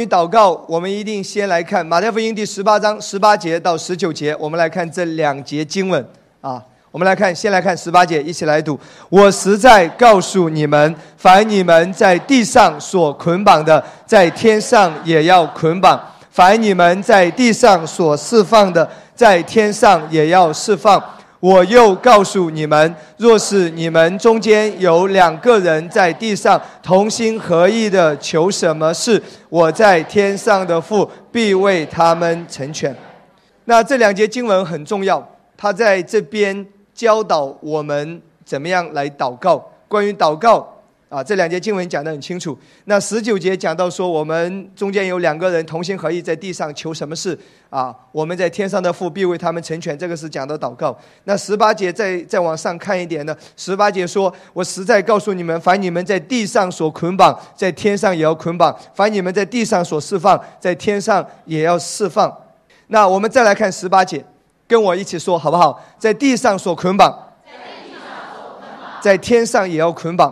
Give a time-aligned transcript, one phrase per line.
[0.00, 4.34] 关于祷告，我们一定先来看马太福音第十八章十八节到十九节。
[4.36, 6.02] 我们来看这两节经文
[6.40, 6.62] 啊。
[6.90, 8.80] 我们来看，先来看十八节，一起来读。
[9.10, 15.98] 我实在告诉你们，凡你们在地上所捆绑的，在天上也要捆绑；
[16.30, 20.98] 凡你们在地上所释放的，在天上也要释放。
[21.40, 32.94] 我又告诉你们，若是你们中间有两个人在地上同心合意的求什么事，我在天上的父必为他们成全。
[33.64, 36.64] 那这两节经文很重要，他在这边。
[36.92, 39.64] 教导我们怎么样来祷告。
[39.88, 40.69] 关于祷告
[41.10, 42.56] 啊，这两节经文讲得很清楚。
[42.84, 47.36] 那十九节讲到说，我们中间有两个人同心合意在地上求什么事
[47.68, 47.92] 啊？
[48.12, 49.98] 我们在天上的父必为他们成全。
[49.98, 50.96] 这个是讲的祷告。
[51.24, 53.36] 那十八节再再往上看一点呢？
[53.56, 62.32] 十八节说：“我实在告诉你们，凡你们在地上所捆绑，在天上也要捆绑；凡你们在地上所释放，在天上也要释放。”
[62.86, 64.24] 那我们再来看十八节。
[64.68, 65.84] 跟我一起说好不好？
[65.98, 67.12] 在地上所捆绑，
[69.00, 70.30] 在天上也要捆绑；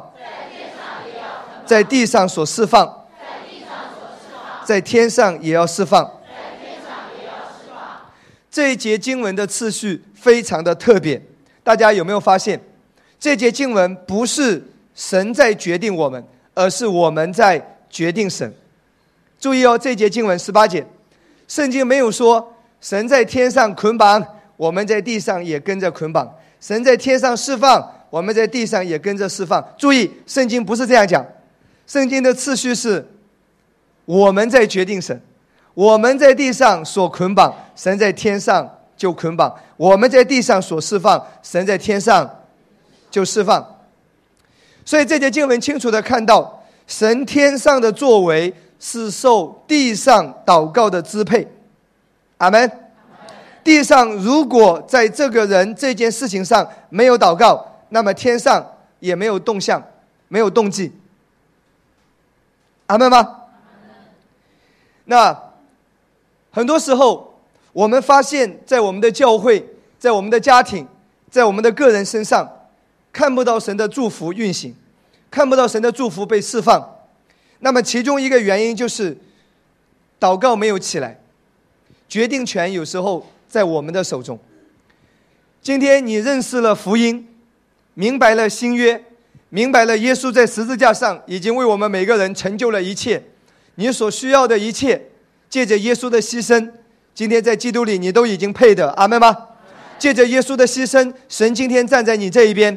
[1.68, 2.86] 在地上所释放，
[3.20, 6.10] 在地上所释放在天上也要释放。
[8.50, 11.22] 这一节经文的次序非常的特别，
[11.62, 12.58] 大家有没有发现？
[13.20, 18.52] 这节经文不是神在决定我们，而是我们在决定神。
[19.38, 20.84] 注意哦，这节经文十八节，
[21.46, 22.54] 圣经没有说。
[22.80, 24.24] 神在天上捆绑，
[24.56, 26.24] 我们在地上也跟着捆绑；
[26.60, 29.62] 神在天上释放，我们在地上也跟着释放。
[29.76, 31.26] 注意，圣经不是这样讲，
[31.88, 33.04] 圣经的次序是：
[34.04, 35.20] 我们在决定神，
[35.72, 42.30] 我们在地上所捆绑，神在天上就捆绑；我们在地上所释放，神在天上
[43.10, 43.66] 就释放。
[44.84, 51.48] 所以这节经文清楚的看到，神天上的作为是受地上祷告的支配。
[52.36, 52.70] 阿门。
[53.64, 58.64] 地上如果在这个人这件事情上没有祷告，那么天上
[58.98, 59.82] 也没有动向，
[60.28, 60.90] 没有动静。
[62.88, 63.44] 阿门吗？
[65.04, 65.52] 那
[66.50, 67.38] 很多时候，
[67.72, 69.64] 我们发现，在我们的教会，
[69.98, 70.86] 在我们的家庭，
[71.30, 72.66] 在我们的个人身上，
[73.12, 74.74] 看不到神的祝福运行，
[75.30, 76.96] 看不到神的祝福被释放。
[77.60, 79.16] 那么，其中一个原因就是
[80.18, 81.20] 祷告没有起来。
[82.08, 84.38] 决定权有时候在我们的手中。
[85.60, 87.28] 今天你认识了福音，
[87.92, 89.04] 明白了新约，
[89.50, 93.22] 明白了耶稣在十字架上已经为我们每个人成就了一切，
[93.76, 95.00] 你所需要的一切，
[95.48, 96.70] 借着耶稣的牺牲，
[97.14, 99.34] 今天在基督里你都已经配的，阿门吗？
[99.98, 102.76] 借着耶稣的牺牲，神今天站在你这一边；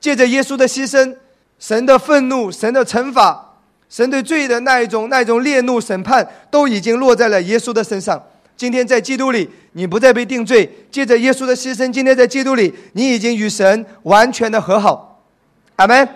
[0.00, 1.14] 借着耶稣的牺牲，
[1.58, 3.54] 神的愤怒、神的惩罚、
[3.88, 8.22] 神对罪的那一种、那一种烈怒审判，都已经落在了耶稣的身上。
[8.56, 10.68] 今天在基督里，你不再被定罪。
[10.90, 15.07] 借着耶稣的牺牲，今天在基督里，你已经与神完全的和好。
[15.78, 16.08] 阿门。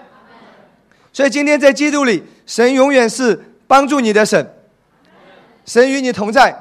[1.13, 4.55] 所以今天在基督里，神永远是帮助你的神。
[5.65, 6.55] 神与你同在。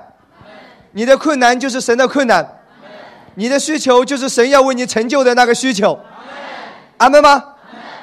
[0.92, 2.48] 你的困难就是神的困难。
[3.36, 6.00] 你的需求就是神要为你成就的那个需求。
[6.98, 7.44] 阿门吗？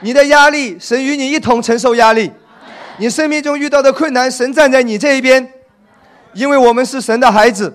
[0.01, 2.33] 你的压力，神与你一同承受压力。
[2.97, 5.53] 你生命中遇到的困难，神站在你这一边。
[6.33, 7.73] 因为我们是神的孩子，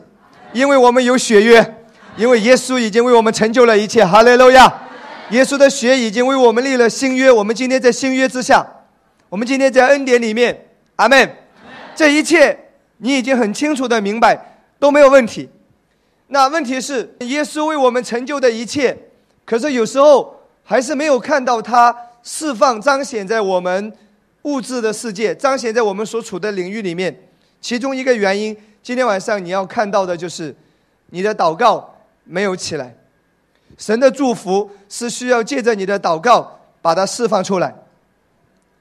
[0.51, 1.75] 因为我们有血约，
[2.17, 4.05] 因为耶稣已经为我们成就了一切。
[4.05, 4.73] 哈利路亚！
[5.33, 7.31] 耶稣的血已经为我们立了新约。
[7.31, 8.63] 我们今天在新约之下，
[9.29, 10.67] 我们今天在恩典里面。
[10.97, 11.37] 阿门。
[11.95, 12.55] 这一切
[12.97, 14.39] 你已经很清楚的明白，
[14.77, 15.49] 都没有问题。
[16.27, 18.95] 那问题是，耶稣为我们成就的一切，
[19.43, 23.91] 可是有时候还是没有看到他释放彰显在我们
[24.43, 27.27] 物质的世界，彰显在我们所处的领域里面。
[27.59, 30.55] 其中一个原因，今天晚上你要看到的就是，
[31.09, 32.95] 你的祷告没有起来。
[33.77, 37.73] 神的祝福是需要借着你的祷告把它释放出来。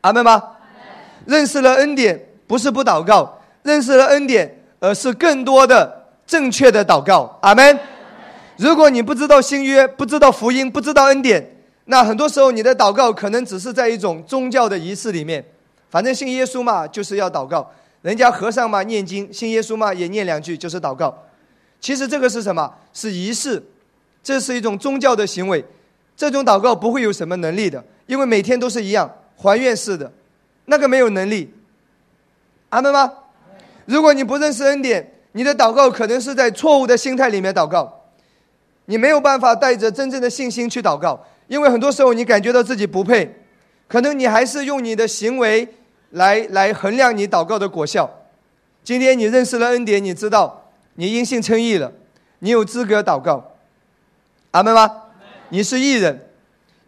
[0.02, 0.42] 阿门吗？
[1.26, 7.38] 认识了恩典，不是不祷告；认识了恩典，而是更多的正确的祷告。
[7.42, 7.78] 阿门。
[8.56, 11.56] 如果你不知道新约，不知道福音，不知道恩典，
[11.86, 15.44] 那很多时候你的祷告可能只是在一种宗教的仪式里面。
[15.88, 17.70] 反正信耶稣嘛，就是要祷告。
[18.02, 21.16] 人家和尚嘛念经，信耶稣嘛也念两句，就是祷告。
[21.80, 22.72] 其实这个是什么？
[22.92, 23.62] 是仪式，
[24.22, 25.64] 这是一种宗教的行为。
[26.16, 30.12] 这种祷告不会有什么能力的，因为每天都是一样还愿式的，
[30.66, 31.52] 那个没有能力。
[32.68, 33.12] 阿门吗？
[33.86, 38.02] 如果你不认识恩典，你的祷告可能是在错误的心态里面祷告，
[38.84, 43.34] 你没有办法带着真正的信心去祷告，因为很多时候你感觉到自己不配，
[43.88, 45.68] 可能你还是用你的行为。
[46.12, 48.10] 来来衡量你祷告的果效，
[48.84, 51.90] 今天你认识了恩典，你知道你因信称义了，
[52.40, 53.51] 你有资格祷告。
[54.52, 54.90] 阿门吗？
[55.48, 56.28] 你是义人，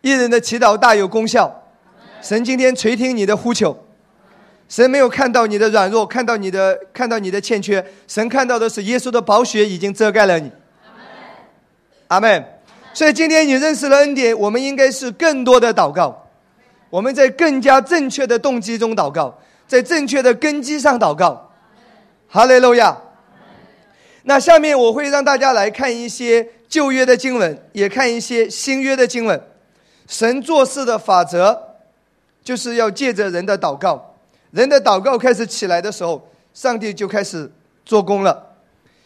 [0.02, 1.62] 义人的祈祷大有功效。
[2.20, 3.86] 神今天垂听你的呼求，
[4.68, 10.52] 神没有看到你的软弱，看到你的看到你的欠缺，神看到的是耶稣的宝血已经遮盖了你。
[12.08, 12.44] 阿门。
[12.92, 16.28] 所以今天你认识了恩典，我们应该是更多的祷告，
[16.90, 19.36] 我们在更加正确的动机中祷告，
[19.66, 21.50] 在正确的根基上祷告。
[22.28, 22.94] 哈利路亚。
[24.26, 29.40] 那下面我会让大家来看一些旧约的经文，也看一些新约的经文。
[30.08, 31.58] 神做事的法则，
[32.42, 34.16] 就是要借着人的祷告，
[34.50, 37.50] 人的祷告开始起来的时候，上帝就开始
[37.84, 38.54] 做工了。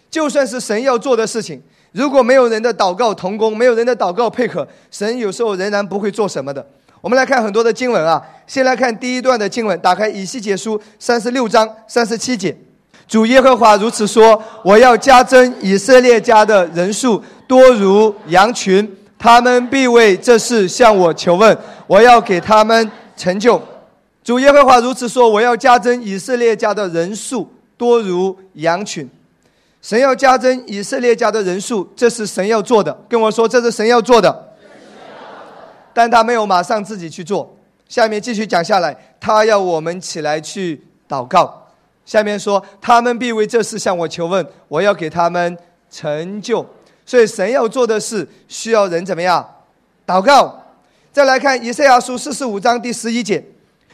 [0.08, 1.60] 就算是神要做的事情，
[1.92, 6.64] 如果没有人的祷告同工，没有人的祷告配合，神有时候仍然不会做什么的。
[7.00, 12.56] 我们来看很多的经文啊，先来看第一段的经文，打开以西结书三十六章三十七节。
[13.08, 18.86] 主耶和华如此说：“我要加增以色列家的人数，多如羊群，
[19.18, 21.56] 他们必为这事向我求问，
[21.86, 23.60] 我要给他们成就。”
[24.22, 29.08] 主耶和华如此说：“我要加增以色列家的人数，多如羊群。”
[29.80, 32.92] 神要加增以色列家的人数，这是神要做的。
[33.08, 34.48] 跟我说，这是神要做的，
[35.94, 37.56] 但他没有马上自己去做。
[37.88, 41.67] 下面继续讲下来，他要我们起来去祷告。
[42.08, 45.58] 下面说，他们必为这事向我求问，我要给他们
[45.90, 46.64] 成就。
[47.04, 49.46] 所以神要做的事，需要人怎么样？
[50.06, 50.58] 祷告。
[51.12, 53.44] 再来看以赛亚书四十五章第十一节：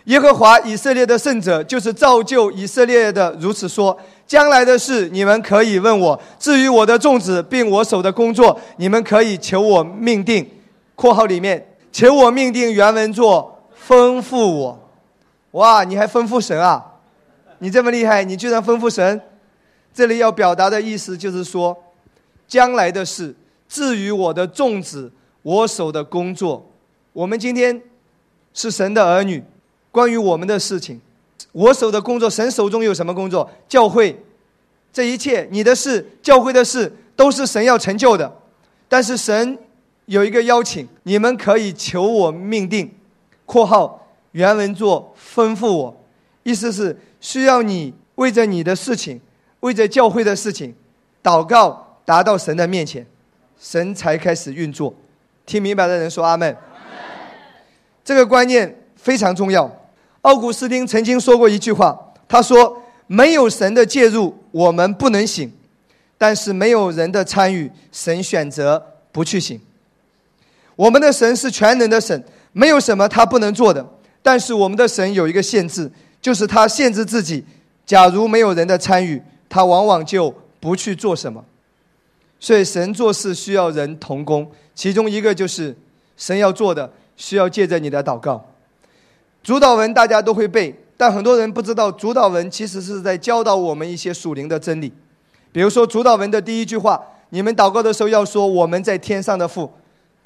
[0.05, 10.49] 耶和华以色列的圣者，就是造就以色列的，如此说：将来的事，你们可以问我；至于我的众子并我手的工作，你们可以求我命定。
[10.95, 13.59] 括号里面求我命定，原文作
[13.89, 14.79] 吩咐我。
[15.51, 16.93] 哇，你还吩咐神啊？
[17.59, 19.21] 你这么厉害，你居然吩咐神？
[19.93, 21.77] 这里要表达的意思就是说，
[22.49, 23.33] 将来的事，
[23.69, 25.13] 至于我的众子，
[25.43, 26.69] 我手的工作，
[27.13, 27.81] 我们今天
[28.53, 29.41] 是神的儿女，
[29.93, 31.01] 关于我们的事情，
[31.53, 33.49] 我手的工作，神手中有什么工作？
[33.69, 34.21] 教会，
[34.93, 38.41] 这一切，你的事，教会的事，都是神要成就的。
[38.89, 39.57] 但是神
[40.07, 42.93] 有一个邀请，你们可以求我命定
[43.47, 45.97] （括号原文作吩咐我），
[46.43, 46.99] 意思是。
[47.25, 49.19] 需要你为着你的事情，
[49.61, 50.75] 为着教会的事情，
[51.23, 53.05] 祷告达到神的面前，
[53.59, 54.95] 神才开始运作。
[55.47, 56.55] 听明白的人说阿门。
[58.05, 59.75] 这个观念非常重要。
[60.21, 61.99] 奥古斯丁曾经说过一句话，
[62.29, 65.49] 他说：“没有神的介入，我们不能醒；
[66.19, 69.59] 但是没有人的参与，神选择不去醒。
[70.77, 72.23] 我们的神是全能的神，
[72.53, 73.87] 没有什么他不能做的。
[74.23, 75.91] 但是我们的神有一个限制。”
[76.25, 77.45] 就是他限制自己，
[77.85, 81.45] 假如没有人的参与，他往往就不去做什么。
[82.41, 85.77] 所以神做事需要人同工，其中一个就是
[86.17, 88.43] 神要做的，需要借着你的祷告。
[89.43, 94.91] 主导文大家都会背，但很多人不知道，主导文其实是在教导我们一些属灵的真理。
[95.53, 99.71] 比如说，主导文的第一句话，你们祷告的时候要说：“我们在天上的父。”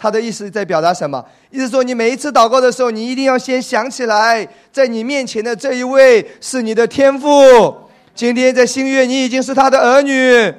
[0.00, 1.22] 他的意思在表达什么？
[1.50, 7.76] 意思说，你每一次祷告的时候，你一定要先想起来，在你面前的这一位是你的天父。
[8.14, 10.54] 今天在新月，你已经是他的儿女。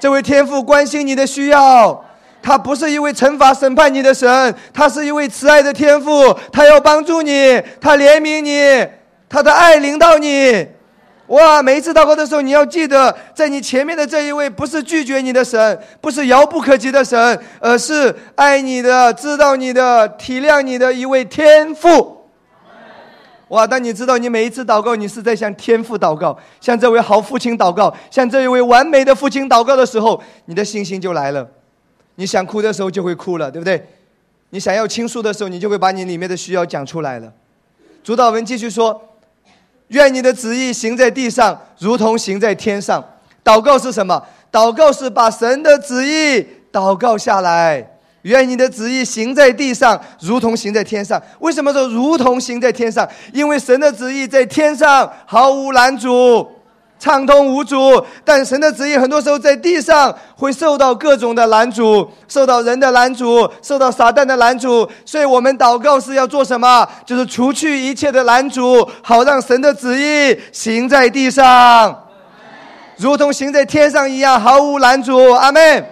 [0.00, 2.04] 这位天父关心你的需要，
[2.42, 8.88] 他不是一位惩罚审判你的神，他是一位慈爱的天父，他要帮助你，他怜悯你，
[9.28, 10.66] 他的爱领导你。
[11.30, 11.62] 哇！
[11.62, 22.26] 每一次祷告的时候，你要记得，在你前面的这一位不是拒绝你的神，不是遥不可及的神，而是爱你的、知道你的、体谅你的一位天父。
[23.48, 23.64] 哇！
[23.64, 31.48] 当你知道你每一次祷告，你是在向天父祷告，向这位好父亲祷告，向这一位完美的父亲祷告的时候，你的信心就来了。
[32.16, 33.80] 你想哭的时候就会哭了，对不对？
[34.50, 37.32] 你想要倾诉的时候，你就会把你里面的需要讲出来了。
[38.02, 39.00] 主导文继续说。
[39.90, 43.04] 愿你的旨意行在地上，如同行在天上。
[43.44, 44.20] 祷告是什么？
[44.50, 47.86] 祷告是把神的旨意祷告下来。
[48.22, 51.20] 愿你的旨意行在地上，如同行在天上。
[51.38, 53.08] 为什么说如同行在天上？
[53.32, 56.46] 因为神的旨意在天上毫无拦阻。
[57.00, 64.88] 畅通无阻，但神的旨意很多时候在地上会受到各种的拦阻，受到人的拦阻，受到撒旦的拦阻。
[65.06, 66.86] 所以我们祷告是要做什么？
[67.06, 72.04] 就是除去一切的拦阻，好让神的旨意行在地上，
[72.98, 75.32] 如同行在天上一样，毫无拦阻。
[75.32, 75.84] 阿门。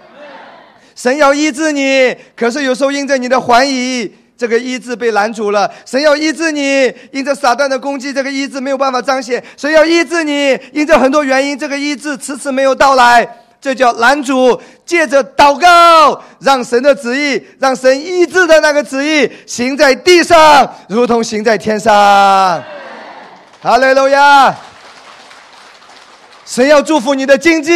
[0.95, 5.69] 神要医治你，可是有时候因着你的怀疑，这个医治被拦阻了。
[5.85, 9.43] 神要医治你，因着撒旦的攻击，这个医治没有办法彰显。
[9.57, 13.27] 神要医治你，因着很多原因，这个医治迟迟没有到来。
[13.59, 14.59] 这叫拦阻。
[14.85, 21.93] 借着祷告，让神的旨意，让神医治的那个旨意行在地上，如同行在天上。
[23.61, 24.55] 哈利路亚。
[26.45, 27.71] 神要祝福你的经济，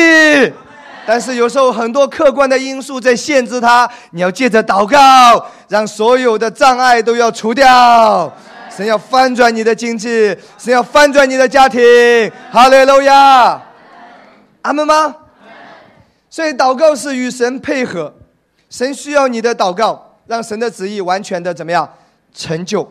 [1.05, 3.89] 但是有时候很多客观的因素在限制他。
[4.11, 8.31] 你要借着祷告，让所有的障碍都要除掉。
[8.75, 11.81] 神要翻转你的经济，神要翻转你的家庭。
[12.51, 13.61] 哈利路亚，
[14.61, 15.15] 阿门吗？
[16.29, 18.11] 所以祷告是与神配合，
[18.69, 21.87] 神需要你的祷告，让神的旨意完全的怎么样
[22.33, 22.89] 成就？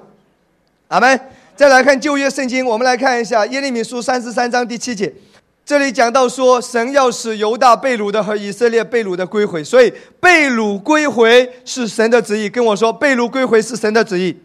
[0.88, 1.20] 阿门。
[1.54, 5.12] 再来看旧约圣经，我们来看一下耶利米书三十三章第七节。
[5.64, 12.50] 这里讲到说，神要使犹大被掳的和以色列被掳的归回，所以被掳归回是神的旨意。
[12.50, 14.36] 跟我说，被掳归回是神的旨意。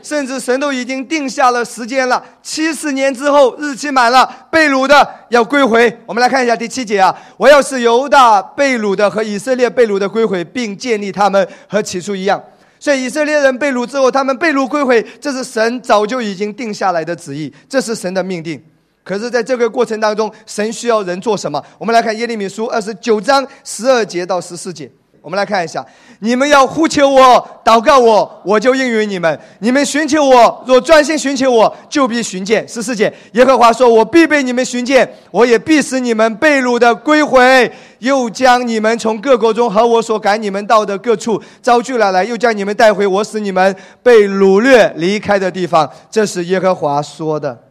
[0.00, 5.98] 甚至神都已经定下了时间了，七十年之后日期满了，被掳的要归回。
[6.06, 12.42] 我们来看一下第七节啊，我要是犹大被掳的和以色列被掳的归回，并建立他们和起初一样。
[12.78, 18.62] 所以以色列人被掳之后，他们被掳归回，这是神早就已经定下来的旨意，这是神的命定。
[19.08, 21.62] 可是，在这个过程当中，神需要人做什么？
[21.78, 24.90] 我们来看耶利米书二十九章十二节到十四节。
[25.22, 25.84] 我们来看一下，
[26.20, 32.66] 你们要呼求我，祷告我，我就应允你们；你们寻求我，若专心寻求我，就必寻见。
[32.68, 47.67] 十四节，耶和华说：“我必被你们寻见，我也必使你们被掳的归回，又将你们从各国中和我所赶你们到的各处招聚来，来又将你们带回我使你们被掳掠离开的地方。”这是耶和华说的。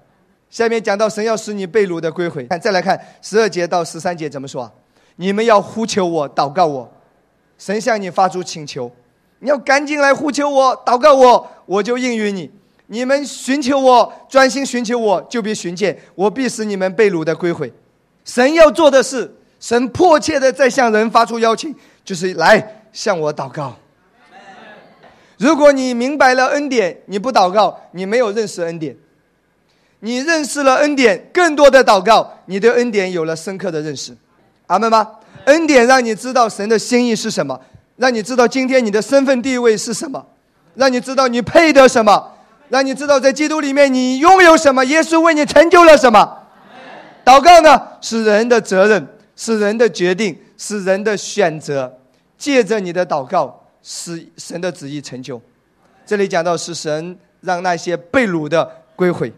[0.49, 4.71] 下面讲到神要使你被掳的归回，看再来看十二节到十三节怎么说？
[5.17, 6.89] 你们要呼求我，祷告我，
[7.57, 8.91] 神向你发出请求，
[9.39, 12.49] 你要赶紧来呼求我，祷告我，我就应允你。
[12.89, 17.71] 你们寻求我，专心寻求我，就必寻见，我必使你们被掳的归回。
[18.23, 21.75] 神要做的是，神迫切的在向人发出邀请，
[22.05, 23.75] 就是来向我祷告。
[25.37, 28.95] 如果你明白了恩典，你不祷告，你没有认识恩典。
[29.99, 34.15] 你认识了恩典，更多的祷告，你对恩典有了深刻的认识，
[34.67, 35.07] 阿门吗？
[35.45, 37.59] 恩典让你知道神的心意是什么，
[37.95, 40.25] 让你知道今天你的身份地位是什么，
[40.75, 42.31] 让你知道你配得什么，
[42.69, 46.37] 让你知道在基督里面你拥有什么，耶稣为你成就了什么。
[47.25, 51.91] 祷告呢，是人的责任，是人的决定，是人的选择。
[52.37, 55.41] 借着你的祷告，使神的旨意成就。
[56.05, 59.33] 这里讲到是神让那些被掳的归回。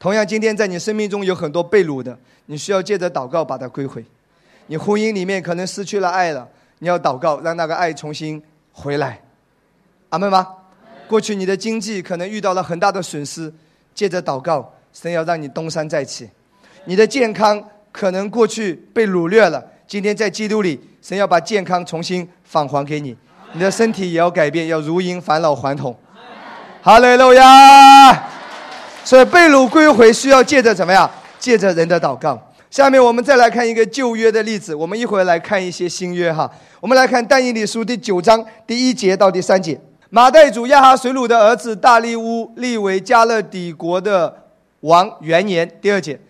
[0.00, 4.02] 同样，今天在你生命中有很多被掳的，你需要借着祷告把它归回。
[4.68, 8.42] 你婚姻里面可能失去了爱了，你要祷告让那个爱重新
[8.72, 9.20] 回来。
[10.08, 10.46] 阿门吗？
[11.06, 13.52] 过去你的经济可能遇到了很大的损失，
[13.94, 16.30] 借着祷告，神要让你东山再起。
[16.86, 23.14] 你的健康可能过去被掳掠了，今天在基督里，神要把健康重新返还给你。
[23.52, 25.94] 你的身体也要改变，要如婴返老还童。
[26.80, 28.29] 哈利路亚。
[29.04, 31.10] 所以被掳归回需要借着怎么样？
[31.38, 32.40] 借着人的祷告。
[32.70, 34.74] 下面我们再来看一个旧约的例子。
[34.74, 36.48] 我们一会儿来看一些新约哈。
[36.80, 39.80] 我们来看但以理书第九章第一节到第三节。
[40.10, 44.32] 马代主亚哈水鲁的儿子大利乌立为加勒底国的
[44.80, 46.20] 王元年第二节，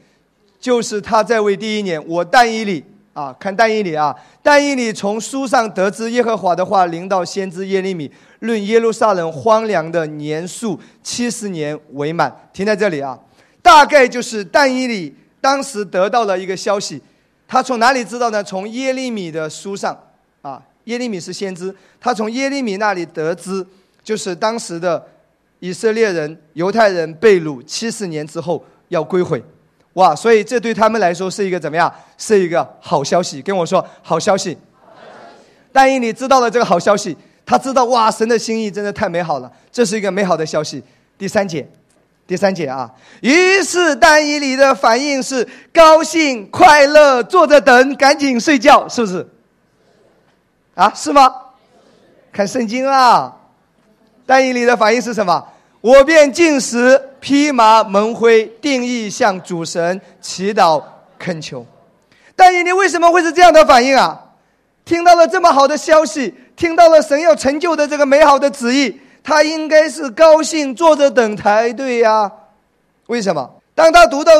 [0.58, 2.02] 就是他在位第一年。
[2.08, 8.10] 我但以理啊，看但以理啊，但以理从书上得知耶和华的话临到先知耶利米。
[8.40, 13.18] 论耶路撒冷荒凉的年数七十年为满，停在这里啊。
[13.60, 17.02] 大概就是但以理当时得到了一个消息，
[17.46, 18.42] 他从哪里知道呢？
[18.42, 19.94] 从耶利米的书上
[20.40, 23.66] 啊，耶利米是先知，他从耶利米那里得知，
[24.02, 25.06] 就是当时的
[25.58, 29.44] 以色列人、犹太人被掳七十年之后要归回，
[30.00, 30.16] 哇！
[30.16, 31.92] 所以这对他们来说是一个怎么样？
[32.16, 33.42] 是一个好消息。
[33.42, 34.56] 跟我说好消息。
[35.70, 37.16] 但以理知道了这个好消息。
[37.44, 40.82] 他知道哇，神的心意真的太美好了，这是一个美好的消息。
[41.18, 41.68] 第三节，
[42.24, 42.88] 第三节啊，
[43.22, 49.28] 于是但以理的反应是高兴、快乐，坐着等，赶紧睡觉，是不是？
[50.76, 51.34] 啊，是吗？
[52.32, 53.36] 看圣经啊，
[54.24, 55.44] 但以理的反应是什么？
[55.80, 60.82] 我便进食，披麻蒙灰，定义向主神祈祷
[61.18, 61.64] 恳求。
[62.34, 64.18] 但以你为什么会是这样的反应啊？
[64.84, 66.34] 听到了这么好的消息。
[66.56, 72.30] 听到了神要成就的这个美好的旨意，他应该是高兴坐着等才对呀？
[73.06, 73.50] 为什么？
[73.74, 74.30] 当他读到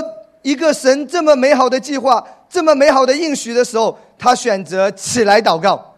[0.43, 5.95] 一个神这么美好的计划、这么美好的应许的时候，他选择起来祷告。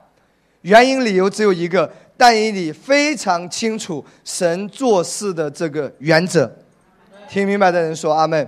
[0.60, 6.48] 原因理由只有一个：但以你非常清楚神做事的这个原则。
[7.32, 8.46] 听明白的人说阿门。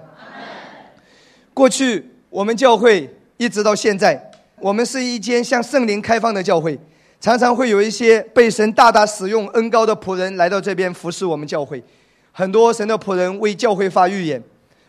[1.54, 6.78] 过去我们教会一直到现在，我们是一间向圣灵开放的教会，
[7.18, 11.82] 常常会有一些被神大大使用恩高的仆人来到这边服侍我们教会。
[12.30, 14.42] 很多神的仆人为教会发预言，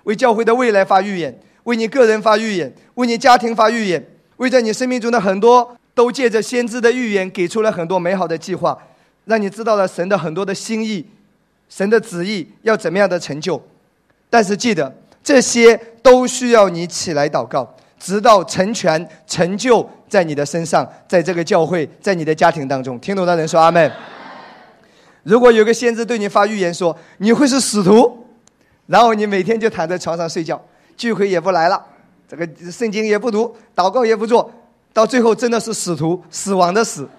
[0.04, 5.78] 为教会的未来发预言，为你个人发预言，为你家庭发预言，为在你生命中的很多。
[5.94, 8.78] 都借着先知的预言，给出了很多美好的计划，
[9.24, 11.06] 让你知道了神的很多的心意，
[11.70, 13.66] 神的旨意要怎么样的成就。
[14.30, 23.00] 但是记得，这些都需要你起来祷告，直到成全成就在你的身上，在这个教会，在你的家庭当中。
[23.00, 23.92] 听懂的人说阿门。
[25.24, 28.26] 如果有个先知对你发预言说你会是使徒，
[28.88, 30.64] 然后你每天就躺在床上睡觉，
[30.96, 31.84] 聚会也不来了，
[32.28, 34.52] 这个圣经也不读，祷告也不做。
[34.94, 37.10] 到最后真的是使徒，死亡的死，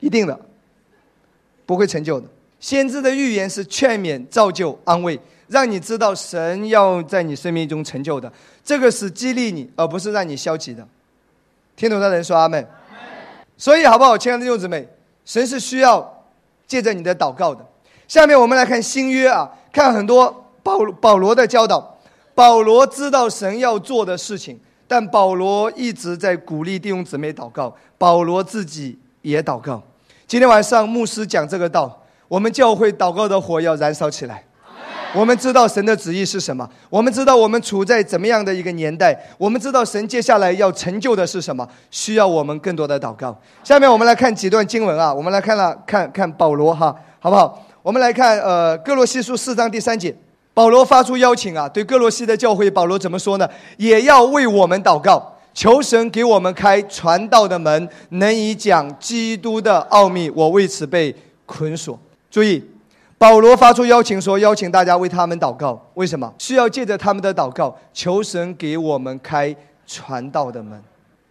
[0.00, 0.40] 一定的，
[1.66, 2.26] 不会成就的。
[2.62, 8.32] 先知的预言是劝勉、造就、安慰，让你知道神要在你生命中成就的。
[8.64, 10.86] 这个是激励你，而不是让你消极的。
[11.74, 12.64] 听懂的人说阿门。
[13.58, 14.88] 所以好不好，亲爱的弟兄姊妹，
[15.24, 16.24] 神是需要
[16.68, 17.66] 借着你的祷告的。
[18.06, 21.98] 下面我们来看新约啊，看很多保保罗的教导。
[22.32, 24.58] 保罗知道神要做的事情。
[24.86, 29.82] 但保罗一直在鼓励弟兄姊妹祷告，保罗自己也祷告。
[30.26, 32.01] 今天晚上牧师讲这个道，
[32.32, 34.42] 我们教会祷告的火要燃烧起来。
[35.14, 43.38] 我们知道神的旨意是什么，我们知道我们处在怎么样的一个年代，我们知道神接下来要成就的是什么，需要我们更多的祷告。
[43.62, 47.62] 下面我们来看几段经文啊，我们来看了看看保罗哈，好不好？
[47.82, 50.16] 我们来看呃哥罗西书四章第三节。
[50.54, 53.46] 保罗发出邀请啊，对哥罗西的教会，保罗怎么说呢？
[53.76, 60.30] 也要为我们祷告，求神给我们开传道的门，能以讲基督的奥秘。
[60.30, 61.14] 我为此被
[61.44, 62.00] 捆锁。
[62.32, 62.64] 注意，
[63.18, 65.78] 保罗发出邀请说，邀请大家为他们祷告。
[65.92, 66.32] 为什么？
[66.38, 69.54] 需要借着他们的祷告，求神给我们开
[69.86, 70.82] 传道的门。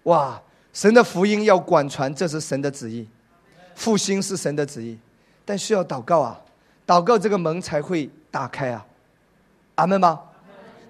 [0.04, 0.40] 哇，
[0.72, 3.08] 神的福音要广传，这是神的旨意，
[3.74, 4.96] 复兴是神的旨意，
[5.44, 6.40] 但需要祷告啊，
[6.86, 8.86] 祷告这个门才会打开啊。
[9.74, 10.22] 阿门吗？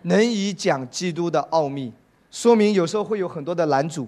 [0.02, 1.93] 能以讲基督的奥秘，
[2.30, 4.06] 说明有时候会有很多的拦阻，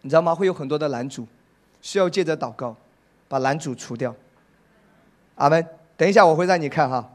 [0.00, 0.34] 你知道吗？
[0.34, 1.26] 会有很多的拦阻，
[1.82, 2.74] 需要借着祷告
[3.28, 4.14] 把拦阻除掉。
[5.36, 5.64] 阿门。
[5.96, 7.12] 等一下我会让你看哈。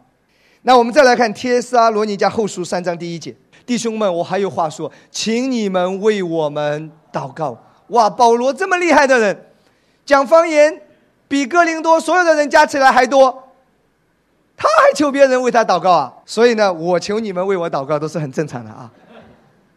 [0.63, 7.57] 那我们再来看《帖撒罗尼迦后书》三章第一节，弟兄们，我还有话说，请你们为我们祷告。
[7.88, 9.45] 哇，保罗这么厉害的人，
[10.05, 10.81] 讲方言
[11.27, 13.49] 比哥林多所有的人加起来还多。
[14.55, 18.91] 他还求别人为他祷告啊，所以呢，我求你们为我祷告都是很正常的啊。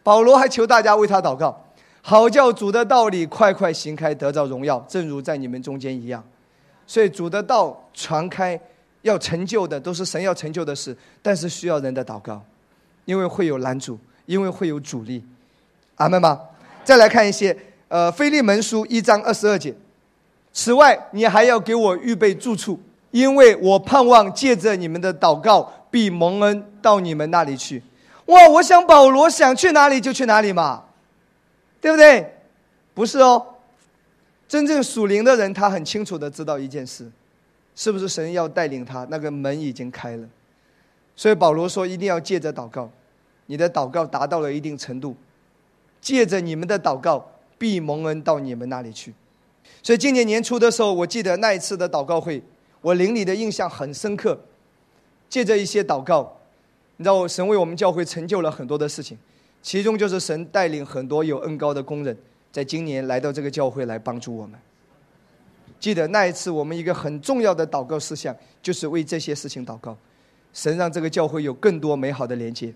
[0.03, 1.65] 保罗还求大家为他祷告，
[2.03, 6.23] 好叫主的道理快快行开，得到荣耀，正如在你们中间一样。
[6.87, 8.59] 所以主的道传开，
[9.01, 12.43] 要成就的都是神要成就的事，但是需要人的祷告，
[13.05, 15.23] 因为会有拦阻，因为会有阻力。
[15.95, 16.41] 阿门吗？
[16.83, 17.55] 再来看一些，
[17.87, 19.73] 呃，腓利门书一章二十二节。
[20.53, 22.79] 此外，你还要给我预备住处。
[23.11, 27.81] 因为我盼望借着你们的祷告，必蒙恩到你们那里去。
[28.25, 28.49] 哇！
[28.49, 30.83] 我想保罗想去哪里就去哪里嘛，
[31.79, 32.35] 对不对？
[32.93, 33.54] 不是哦，
[34.47, 37.11] 真正属灵的人，他很清楚的知道一件事，
[37.75, 39.05] 是不是神要带领他？
[39.09, 40.27] 那个门已经开了。
[41.15, 42.89] 所以保罗说，一定要借着祷告，
[43.47, 45.15] 你的祷告达到了一定程度，
[45.99, 49.13] 借着你们的祷告，必蒙恩到你们那里去。
[49.81, 52.41] 所以今年年初的时候，我记得那一次的祷告会。
[52.81, 54.39] 我灵里的印象很深刻，
[55.27, 56.37] 借着一些祷告，
[56.97, 59.17] 你知道，神为我们教会成就了很多的事情，
[59.63, 62.15] 其中就是神带领很多有恩高的工人，
[62.55, 64.57] 在今年来到这个教会来帮助我们。
[65.77, 69.97] 记得那一次，我们一个很重要的祷告事项就是为这些事情祷告，
[70.53, 72.73] 神让这个教会有更多美好的连接，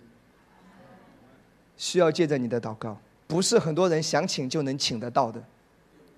[1.77, 5.41] 需要借着你的祷告，不是很多人想请就能请得到的，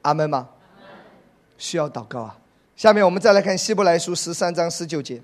[0.02, 0.50] 阿门吗？
[1.60, 2.36] 需要祷告啊。
[2.76, 5.22] 下面我们再来看希伯来书十三章十九节，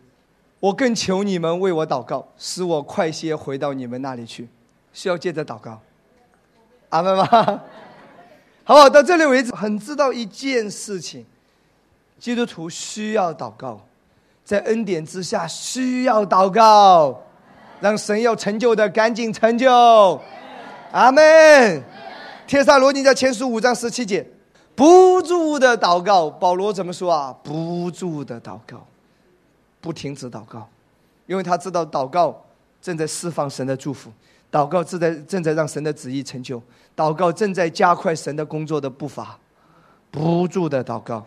[0.59, 4.47] 我更求你们为我祷告，使我快些回到你们那里去。
[4.93, 5.81] 需要借着祷告，
[6.89, 7.63] 阿门吗？
[8.67, 11.25] 好，到这里为止，很知道一件事情：
[12.19, 13.79] 基督徒需要祷告，
[14.43, 17.23] 在恩典之下需要祷告，
[17.79, 19.71] 让神要成就的赶紧成就。
[20.91, 21.81] 阿门。
[22.45, 24.27] 帖撒罗尼迦前书五章十七节。
[24.75, 27.33] 不住的祷告，保罗怎么说啊？
[27.41, 28.85] 不住的祷告，
[29.79, 30.67] 不停止祷告，
[31.25, 32.43] 因为他知道祷告
[32.81, 34.11] 正在释放神的祝福，
[34.51, 36.61] 祷告正在正在让神的旨意成就，
[36.95, 39.37] 祷告正在加快神的工作的步伐。
[40.09, 41.25] 不住的祷告。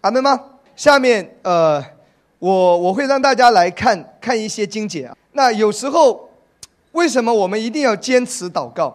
[0.00, 0.38] 阿门吗？
[0.76, 1.82] 下面呃，
[2.40, 5.16] 我我会让大家来看看一些经解啊。
[5.32, 6.28] 那有时候
[6.92, 8.94] 为什么我们一定要坚持祷告？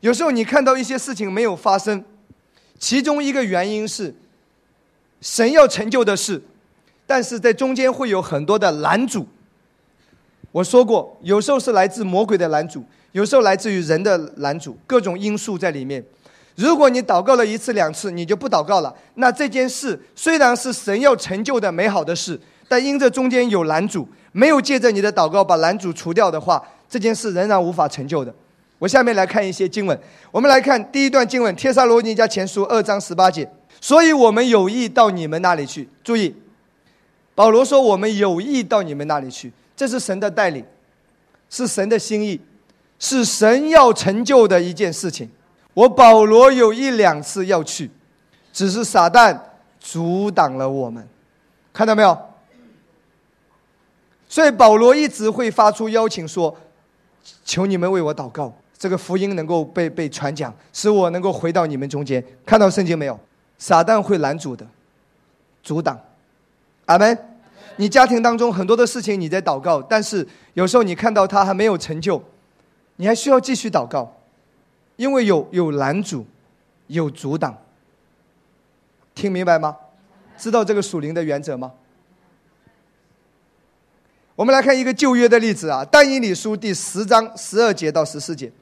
[0.00, 2.04] 有时候你看到一些事情没有发生，
[2.78, 4.14] 其中一个原因是
[5.20, 6.40] 神要成就的事，
[7.06, 9.26] 但是在中间会有很多的拦阻。
[10.52, 12.82] 我说过，有时候是来自魔鬼的拦阻，
[13.12, 16.04] 有时候来自于人的拦阻，各种因素在里面。
[16.54, 28.34] 如果你祷告了一次两次，你就不祷告了，那这件事虽然是神要成就的美好的事，但因这中间有拦阻，没有借着你的祷告把拦阻除掉的话，这件事仍然无法成就的。
[28.78, 29.98] 我下面来看一些经文，
[30.30, 33.46] 我们来看第一段经文《帖撒罗尼迦前书》二章十八节。
[33.78, 35.86] 所以我们有意到你们那里去。
[36.02, 36.34] 注意，
[37.34, 40.64] 保罗说我们有意到你们那里去，这是神的带领，
[41.50, 42.40] 是神的心意，
[42.98, 45.30] 是神要成就的一件事情。
[45.74, 47.90] 我保罗有一两次要去，
[48.52, 49.38] 只是撒旦
[49.78, 51.06] 阻挡了我们，
[51.72, 52.18] 看到没有？
[54.28, 56.56] 所以保罗一直会发出邀请说
[57.44, 62.22] ：“求你们为我祷告。”这个福音能够被被传讲，使我能够回到你们中间。
[62.44, 63.18] 看到圣经没有？
[63.58, 64.66] 撒旦会拦阻的，
[65.62, 65.98] 阻挡。
[66.86, 67.35] 阿门。
[67.76, 72.22] 你家庭当中很多的事情你在祷告，但是有时候你看到他还没有成就，
[72.96, 74.16] 你还需要继续祷告，
[74.96, 76.26] 因为有有拦阻，
[76.86, 77.56] 有阻挡。
[79.14, 79.76] 听明白吗？
[80.36, 81.72] 知道这个属灵的原则吗？
[84.34, 88.52] 我们来看一个旧约的例子啊，《但以理书》第十章十二节到十四节。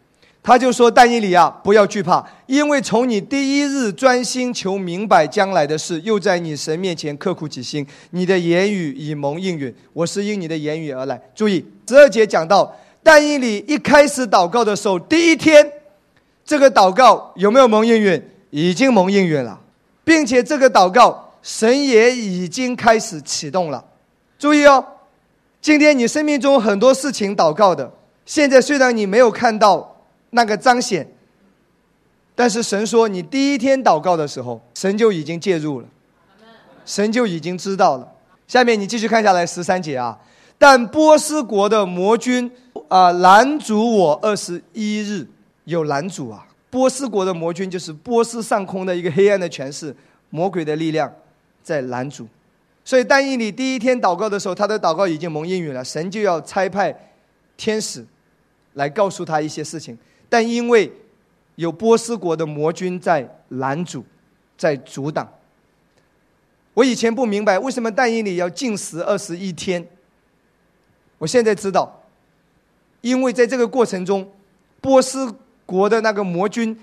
[0.46, 9.74] 他就说：“但以理啊，不要惧怕，因为从你第一日专心求明白将来的事，又在你神面前刻苦己心，你的言语已蒙应允。
[9.94, 12.70] 我是因你的言语而来。”注意，十二节讲到，
[13.02, 15.66] 但以理一开始祷告的时候，第一天，
[16.44, 18.22] 这个祷告有没有蒙应允？
[18.50, 19.58] 已经蒙应允了，
[20.04, 23.82] 并且这个祷告神也已经开始启动了。
[24.38, 24.84] 注意哦，
[25.62, 27.90] 今天你生命中很多事情祷告的，
[28.26, 29.92] 现在虽然你没有看到。
[30.36, 31.06] 那个彰显，
[32.34, 35.86] 但是神说，你第一天祷告的时候，神就已经介入了，
[36.84, 38.12] 神就已经知道了。
[38.48, 40.18] 下面你继续看下来十三节啊，
[40.58, 42.50] 但波斯国的魔君
[42.88, 45.24] 啊拦阻我二十一日，
[45.64, 46.44] 有拦阻啊。
[46.68, 49.94] 波斯国的魔君就是波斯上空的一个黑暗的权势，
[50.30, 51.10] 魔鬼的力量
[51.62, 52.26] 在拦阻。
[52.84, 56.92] 所以但以理第一天祷告的时候，他的祷告已经蒙应允了，神就要差派
[57.56, 58.04] 天使
[58.72, 59.96] 来告诉他一些事情。
[60.34, 60.90] 但因为
[61.54, 64.04] 有波斯国的魔君在拦阻，
[64.58, 65.32] 在阻挡，
[66.74, 69.86] 我以前不明白为什么但以理要禁食二十一天。
[71.18, 72.02] 我现在知道，
[73.00, 74.28] 因为在这个过程中，
[74.80, 75.32] 波斯
[75.64, 76.76] 国的那个魔君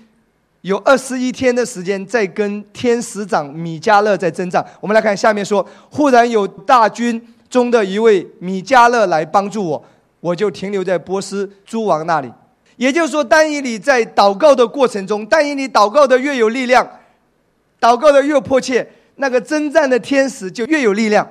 [0.62, 4.66] 有二十一天的时间在跟天使长米迦勒在征战。
[4.80, 9.84] 我们来看下面说，忽然有大军中的一位米迦勒来帮助我，
[10.20, 12.32] 我就停留在波斯诸王那里。
[12.82, 16.84] 也就是说，但以理在祷告的过程中，但以理祷告的越有力量，
[17.80, 21.24] 祷告的越迫切，那个征战的天使就越有力量。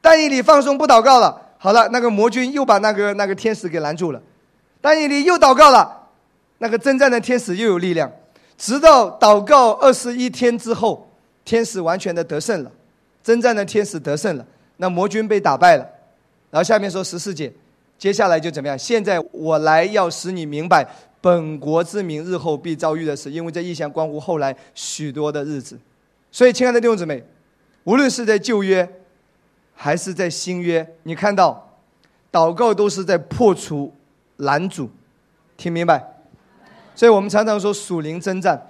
[0.00, 4.20] 但以理放松不祷告了，好了，那个魔君又把那个那个天使给拦住了。
[4.80, 6.08] 但以理又祷告了，
[6.58, 8.10] 那个征战的天使又有力量。
[8.58, 11.08] 直到祷告二十一天之后，
[11.44, 12.72] 天使完全的得胜了，
[13.22, 14.44] 征战的天使得胜了，
[14.78, 15.86] 那魔君被打败了。
[16.50, 17.52] 然后下面说十四节。
[18.02, 18.76] 接下来就怎么样？
[18.76, 20.84] 现在我来要使你明白
[21.20, 25.78] 本国之民日后必遭遇的事，因为这异象关乎后来许多的日子。
[26.32, 27.22] 所以，亲爱的弟兄姊妹，
[27.84, 28.88] 无论是在旧约
[29.72, 31.78] 还是在新约，你看到
[32.32, 33.94] 祷告都是在破除
[34.38, 34.90] 拦阻，
[35.56, 36.04] 听明白？
[36.96, 38.60] 所以我们常常说属灵征战。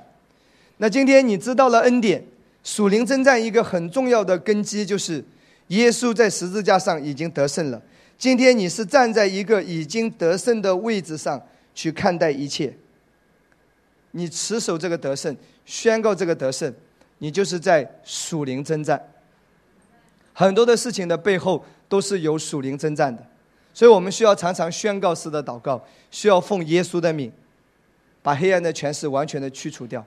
[0.77, 2.23] 那今天你知道了恩典，
[2.63, 5.25] 属灵征战一个很重要的根基就是
[5.69, 7.81] 耶稣在十字架上已经得胜了。
[8.23, 12.73] 今天你是站在一个已经得胜的位置上去看待一切，
[14.13, 16.73] 你持守这个得胜，宣告这个得胜，
[17.19, 19.03] 你就是在属灵征战。
[20.33, 23.27] 很多的事情的背后都是有属灵征战的，
[23.75, 27.33] 所以我们需要常常宣告式的祷告，需要奉耶稣的名，
[28.23, 30.07] 把黑暗的权势完全的驱除掉。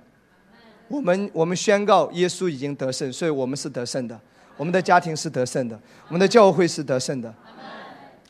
[0.87, 4.17] 我们我们宣告耶稣已经得胜，所以我们是得胜的，
[4.55, 7.35] 我们的家庭是得胜的，我们的教会是得胜的。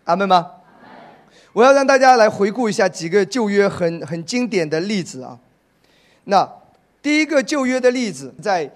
[0.05, 0.49] 阿门吗？
[1.51, 5.37] 我要让大家来回顾一下几个旧约很很经典的例子啊。
[6.25, 6.47] 那
[7.01, 8.69] 第一个旧约的例子在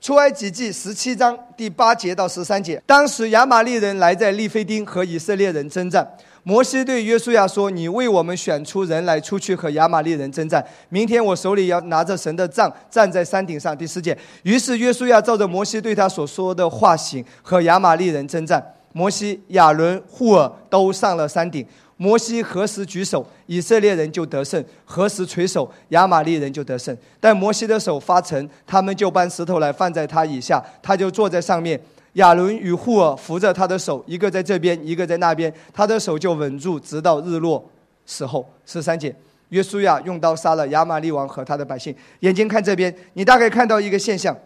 [0.00, 6.04] 出埃及记十七章第八节到十三节，当时亚玛利人来在利非丁和以色列人征战，
[6.42, 10.64] 摩西对约书亚说：“你为我们选出人来，出去和亚玛利人征战。
[10.88, 18.74] 明天我手里要拿着神的杖，站在山顶上。”第四节，于是约书亚照着摩西对他所说的话行，和亚玛利人征战。
[18.92, 21.66] 摩西、亚伦、户尔都上了山顶。
[21.96, 26.96] 摩西何时举手，以色列人就得胜；何时垂手，亚玛利人就得胜。
[27.20, 31.80] 但摩西的手发沉，他们就搬石头来放在他以下，他就坐在上面。
[32.14, 37.64] 亚伦与户尔扶着他的手，一个在这边，一个在那边，他的手就稳住，直到日落
[38.04, 38.44] 时候。
[38.66, 39.14] 十三节，
[39.50, 41.94] 约书亚用刀杀了亚玛利王和他的百姓。
[42.20, 44.36] 眼睛看这边，你大概看到一个现象：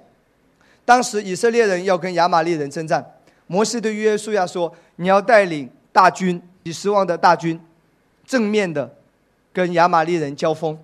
[0.85, 3.04] 当时以色列人要跟亚玛利人征战，
[3.46, 7.61] 摩西对约书亚说：“你要带领大军，几十万的大军，
[8.24, 8.92] 正面的
[9.52, 10.78] 跟亚玛利人交锋。”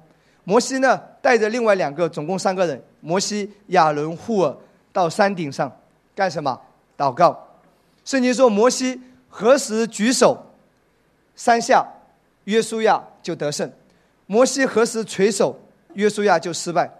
[0.44, 4.56] 摩西呢，带着另外两个，总共三个人，摩西、亚伦、户尔
[4.92, 5.70] 到山顶上
[6.14, 6.60] 干什么？
[6.98, 7.48] 祷告，
[8.04, 10.46] 圣经说摩西何时举手，
[11.36, 11.86] 三下，
[12.44, 13.68] 约书亚就得胜；
[14.26, 15.58] 摩西何时垂手，
[15.94, 16.90] 约书亚就失败。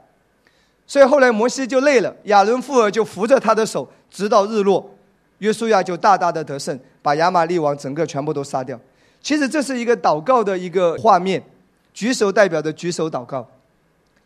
[0.86, 4.88] 所以后来摩西就累了，亚伦富尔就扶着他的手，直到日落，
[5.42, 8.78] 约书亚就大大的得胜，把亚玛利王整个全部都杀掉。
[9.20, 11.42] 其实这是一个祷告的一个画面，
[11.92, 13.44] 举手代表着举手祷告，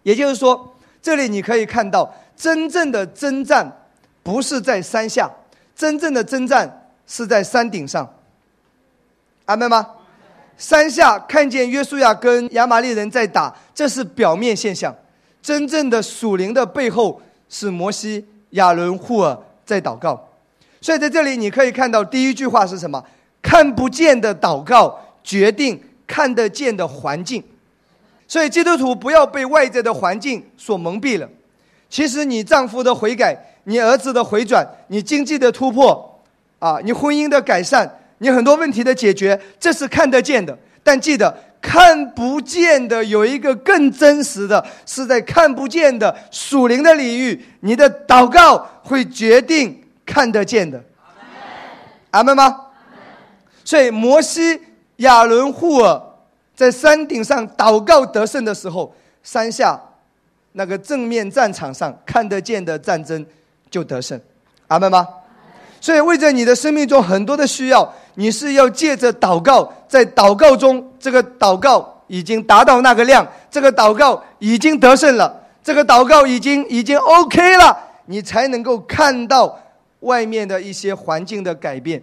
[0.03, 3.67] 也就是说，这里你可以看到真正的征战
[4.23, 5.31] 不是在山下。
[5.75, 8.07] 真正的征战是在山顶上，
[9.47, 9.87] 阿门吗？
[10.59, 14.95] 山下看见约书亚跟亚玛利人在打，这是表面现象。
[15.43, 20.26] 真正的属灵的背后是摩西、亚伦、户尔在祷告。
[20.87, 23.05] 所以在这里你可以看到第一句话是什么？
[23.43, 27.43] 看不见的祷告决定看得见的环境。
[28.29, 31.29] 所以基督徒不要被外在的环境所蒙蔽了。
[31.91, 33.37] 其实你丈夫的悔改。
[33.65, 36.23] 你儿子的回转，你经济的突破，
[36.61, 40.57] 啊，你婚姻的改善，你很多问题的解决，这是看得见的。
[40.85, 50.83] 但记得，看不见的有一个更真实的，是在看不见的属灵的领域，你的祷告会决定看得见的。
[52.13, 52.61] 阿门吗？
[53.65, 54.59] 所以摩西、
[54.97, 56.01] 亚伦、户尔
[56.55, 59.79] 在山顶上祷告得胜的时候，山下
[60.53, 63.27] 那个正面战场上看得见的战争。
[63.69, 64.19] 就得胜，
[64.69, 65.07] 阿门吗？
[65.81, 79.59] 所以为着你的生命中很多的需要，你是要借着祷告，在祷告中，这个祷告已经达到那个量，这个祷告已经得胜了，这个祷告已经已经 OK 了，你才能够看到
[80.07, 82.03] 外面的一些环境的改变，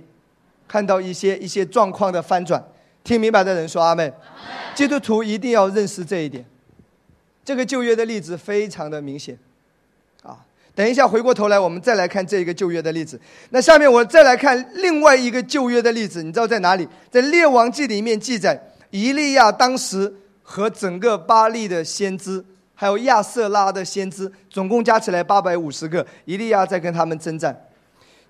[0.67, 2.63] 看到一些一些状况的翻转。
[3.03, 4.13] 听明白的人说阿妹。
[4.75, 6.45] 基督徒一定要认识这一点。
[7.43, 9.37] 这个旧约的例子非常的明显。
[10.21, 10.37] 啊
[10.75, 13.19] 等一下，回过头来，我们再来看这一个旧约的例子。
[13.51, 16.87] 那下面我再来看另外一个旧约的例子，你知道在哪里？
[17.11, 20.11] 在列王记里面记载，以利亚当时
[20.41, 27.55] 和整个巴利的先知，还有亚瑟拉的先知，总共加起来八百五十个，以利亚在跟他们征战。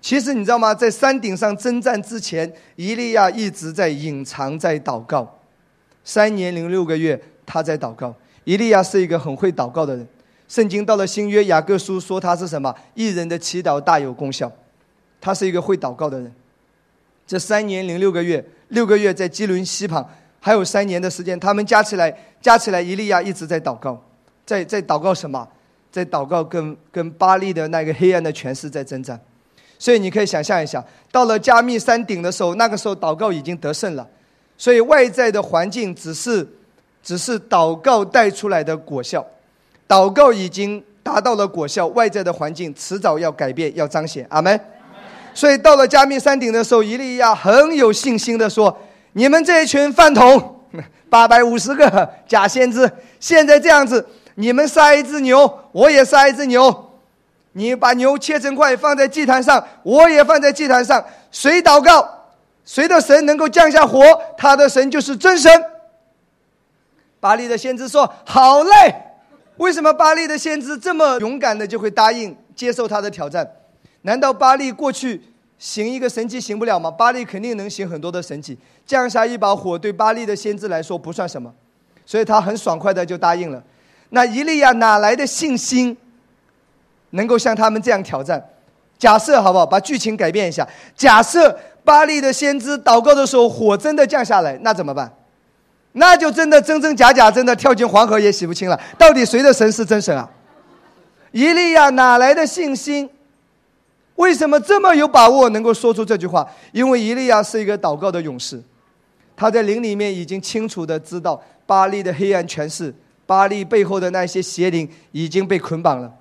[0.04, 0.74] 其实你知道吗？
[0.74, 5.38] 在山顶上征战之前，以利亚一直在隐藏，在祷告。
[6.04, 8.14] 三年零六个月，他在祷告。
[8.44, 10.06] 以利亚是一个很会祷告的人。
[10.46, 12.74] 圣经到了新约，雅各书说他是什么？
[12.92, 14.52] 一人的祈祷大有功效。
[15.22, 16.30] 他是一个会祷告的人。
[17.26, 20.06] 这三年零六个月，六个月在基伦西旁，
[20.38, 23.98] 还有三年的时间，他们加起来，加起来，伊利亚一直在祷告，
[24.44, 25.48] 在在祷告什么？
[25.90, 29.18] 在祷告跟跟巴利的那个黑暗的权势在征战。
[29.84, 34.08] 所以你可以想象一下，到了加密山顶的时候，那个时候祷告已经得胜了。
[34.56, 36.48] 所以外在的环境只是，
[37.02, 39.22] 只是祷告带出来的果效。
[39.86, 44.26] 祷告已经达到了果效，外在的环境迟早要改变，要彰显。
[44.30, 44.58] 阿门。
[45.34, 48.74] 所以到了加密山顶的时候，伊利亚很有信心的说
[49.12, 50.60] ：“你们这一群饭桶，
[51.10, 54.02] 八百五十个假先知，现在这样子，
[54.36, 56.92] 你们杀一只牛，我也杀一只牛。
[57.54, 61.02] 你把牛切成块放在祭坛上，我也放在祭坛上。
[61.30, 62.08] 谁祷告，
[62.64, 64.00] 谁的神能够降下火，
[64.36, 65.50] 他的神就是真神。”
[67.18, 68.94] 巴利的先知说：“好嘞。”
[69.56, 73.48] 为什么巴利的先知这么勇敢的就会答应接受他的挑战？
[74.02, 75.22] 难道巴利过去
[75.58, 76.90] 行一个神迹行不了吗？
[76.90, 81.54] 巴利肯定能行很多的神迹，降下一把火对巴利的先知来说不算什么，
[82.04, 83.62] 所以他很爽快的就答应了。
[84.10, 85.96] 那伊利亚哪来的信心，
[87.14, 88.42] 能够像他们这样挑战？
[88.96, 89.66] 假设好不好？
[89.66, 95.12] 把剧情改变一下，假设巴利的先知祷告的时候火真的降下来，那怎么办？
[95.92, 98.80] 那就真的真真假假，真的跳进黄河也洗不清了。
[98.96, 100.28] 到底谁的神是真神啊？
[101.32, 103.10] 伊利亚哪来的信心？
[104.16, 106.48] 为什么这么有把握能够说出这句话？
[106.70, 108.62] 因为伊利亚是一个祷告的勇士，
[109.36, 112.94] 他在灵里面已经清楚的知道，巴利的黑暗权势，
[113.26, 116.12] 巴利背后的那些邪灵已经被捆绑了。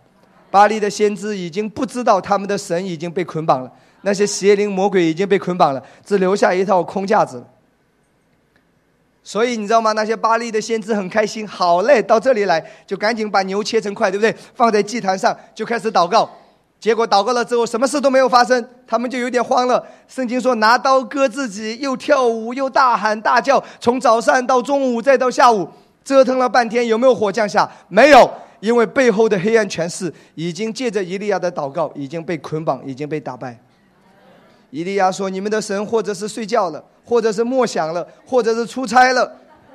[0.53, 7.43] 巴黎的先知已经不知道他们的神已经被捆绑了，那些邪灵魔鬼已经被捆绑了，只留下一套空架子。
[9.23, 9.93] 所以你知道吗？
[9.93, 14.35] 那些巴黎的先知很开心，好嘞，到这里来就赶紧把牛切成块，对不对？
[14.53, 16.29] 放在祭坛上就开始祷告。
[16.79, 19.83] 结果祷告了之后，什么事都没有发生，他们就有点慌了。
[20.07, 25.67] 圣经说拿刀割自己，又跳舞又大喊大叫，从早上到中午再到下午，
[26.03, 27.67] 折腾了半天，有没有火降下？
[27.87, 28.29] 没有，
[28.63, 33.59] 因为背后的黑暗权势已经借着以利亚的祷告已经被捆绑，已经被打败。
[34.69, 39.29] 以利亚说：“你们的神或者是睡觉了，或者是默想了，或者是出差了，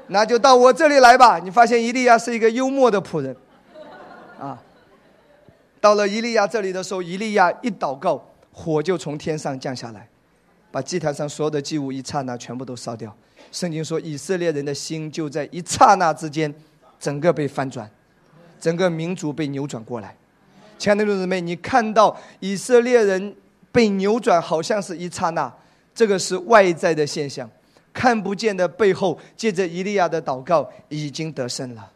[0.07, 3.37] 那就到我这里来吧。”你发现以利亚是一个幽默的仆人，
[4.41, 4.59] 啊。
[5.83, 10.09] 到了伊利亚这里的时候，伊利亚一祷告，火就从天上降下来，
[10.71, 13.15] 把祭坛上所有的祭物一刹那全部都烧掉。
[13.53, 16.53] 圣经说，以色列人的心就在一刹那之间，
[16.99, 17.89] 整个被翻转，
[18.61, 20.15] 整个民族被扭转过来。
[20.79, 23.35] 亲爱的弟兄姊妹，你看到以色列人
[23.73, 25.53] 被扭转，好像是一刹那，
[25.95, 27.51] 这个是外在的现象，
[27.93, 31.91] 看不见的背后，借着伊利亚的祷告，已经得胜了。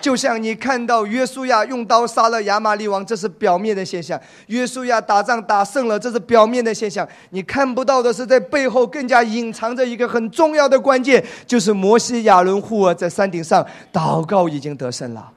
[0.00, 7.06] 就像你看到约书亚用刀杀了亚玛利王，这是表面的现象；约书亚打仗打胜了，这是表面的现象。
[7.28, 15.30] 你看不到的是，在背后更加隐藏着一个很重要的关键，就是摩西、亚伦、户尔在山顶上祷告已经得胜了。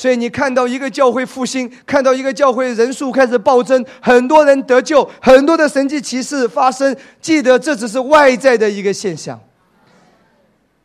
[0.00, 6.96] 所以你看到一个教会复兴，看到一个教会人数开始暴增，很多人得救，很多的神迹奇事发生。
[7.20, 9.38] 记得，这只是外在的一个现象。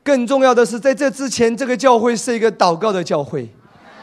[0.04, 3.50] 更重要的是，在这之前，这个教会是一个祷告的教会，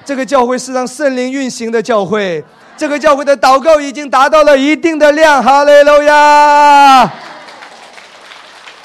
[0.02, 2.42] 这个教会是让圣灵运行的教会，
[2.78, 7.12] 这个教会的祷告已经达到了一定的量，哈利路亚！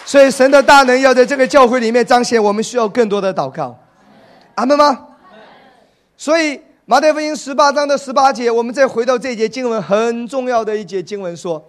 [0.04, 3.80] 所以神的大能要在这个教会里面彰显，我们需要更多的祷告，
[4.56, 5.07] 阿门吗？
[6.18, 11.64] 所以马太福音十八章的十八节，我们再回到这节经文，很重要的一节经文说，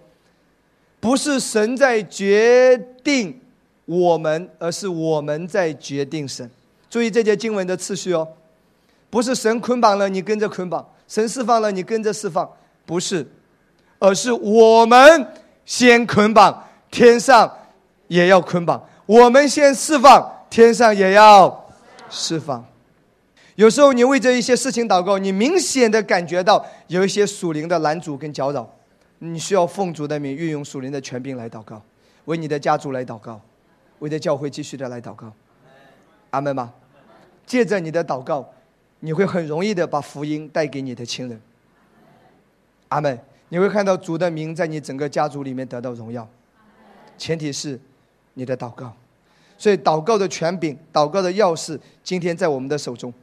[0.99, 3.39] 不是神在决定。
[3.85, 6.47] 我们，而是我们在决定神。
[6.91, 8.27] 注意这节经文的次序哦，
[9.09, 12.47] 不是神捆绑了你跟着捆绑，神释放了你跟着释放，
[12.85, 13.27] 不是，
[13.97, 15.27] 而是我们
[15.65, 17.51] 先捆绑，天上
[18.09, 21.67] 也要捆绑；我们先释放，天上也要
[22.11, 22.63] 释放。
[23.59, 28.65] 有时候你为这一些事情祷告，你明显的感觉到有一些属灵的拦阻跟搅扰，
[29.17, 31.81] 你需要奉主的名运用属灵的权柄来祷告，
[32.23, 33.41] 为你的家族来祷告。
[33.99, 35.33] 为的教会继续的来祷告，
[36.29, 36.71] 阿门吗？
[37.45, 38.49] 借着你的祷告，
[39.01, 41.41] 你会很容易的把福音带给你的亲人，
[42.87, 43.19] 阿门。
[43.49, 46.25] 你会看到主的名在你整个家族里面得到荣耀，
[47.17, 47.77] 前提是
[48.35, 48.93] 你的祷告。
[49.57, 53.13] 所以祷告的权柄、祷告的钥匙，今天在我们的手中。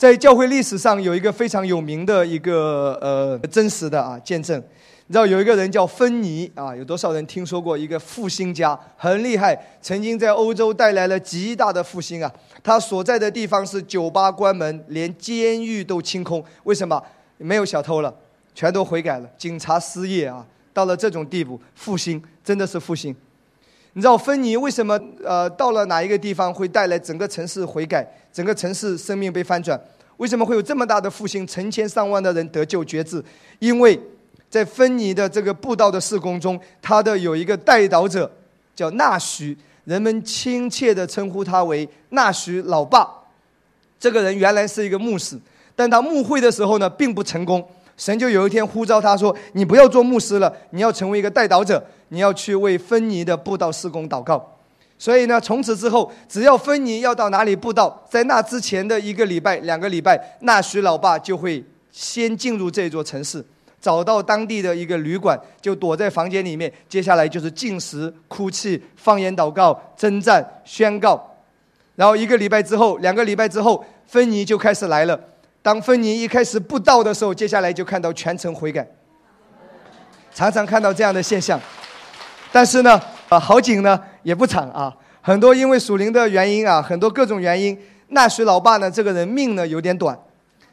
[0.00, 4.58] 在教会历史上有一个非常有名的一个呃真实的啊见证。
[5.06, 6.74] 你知道有一个人叫芬尼啊？
[6.74, 8.78] 有多少人听说过一个复兴家？
[8.96, 12.32] 很厉害，曾经在欧洲带来了极大的复兴啊！
[12.62, 16.42] 他所在的地方是酒吧关门，连监狱都清空。
[16.64, 16.98] 为什么？
[17.36, 18.14] 没有小偷了，
[18.54, 19.28] 全都悔改了。
[19.36, 23.14] 警察失业啊，到了这种地步，复兴真的是复兴。
[23.92, 29.80] 你知道芬尼为什么呃到了哪一个地方会带来整个城市悔改，整个城市生命被翻转？
[30.16, 31.46] 为什么会有这么大的复兴？
[31.46, 33.24] 成千上万的人得救觉知，
[33.58, 34.00] 因为。
[34.48, 38.28] 在芬尼的这个布道的事工中，他的有一个带导者
[38.74, 43.08] 叫纳许，人们亲切地称呼他为纳许老爸。
[44.00, 45.38] 这个人原来是一个牧师，
[45.76, 47.64] 但他牧会的时候呢，并不成功。
[48.00, 54.56] 神就有一天呼召他说：“你不要做牧师了，你要成为一个带导者，你要去为芬尼的布道施工祷告。”
[54.98, 63.44] 所以呢，从此之后，只要芬尼要到哪里布道，在那之前的一个礼拜、两个礼拜，纳许老爸就会先进入这座城市。
[63.82, 66.72] 找到当地的一个旅馆，就躲在房间里面。
[66.88, 71.22] 接下来就是进食、哭泣、方言祷告、征战、宣告。
[71.96, 75.20] 然后一个礼拜之后，两个礼拜之后，芬尼就开始来了。
[75.62, 78.86] 当芬尼一开始布道的时候，接下来就看到全程悔改。
[80.34, 81.60] 常常看到这样的现象，
[82.52, 84.94] 但是呢，啊，好景呢也不长啊。
[85.20, 90.18] 很多因为属灵的原因啊，很多各种原因，纳许老爸呢这个人命呢有点短。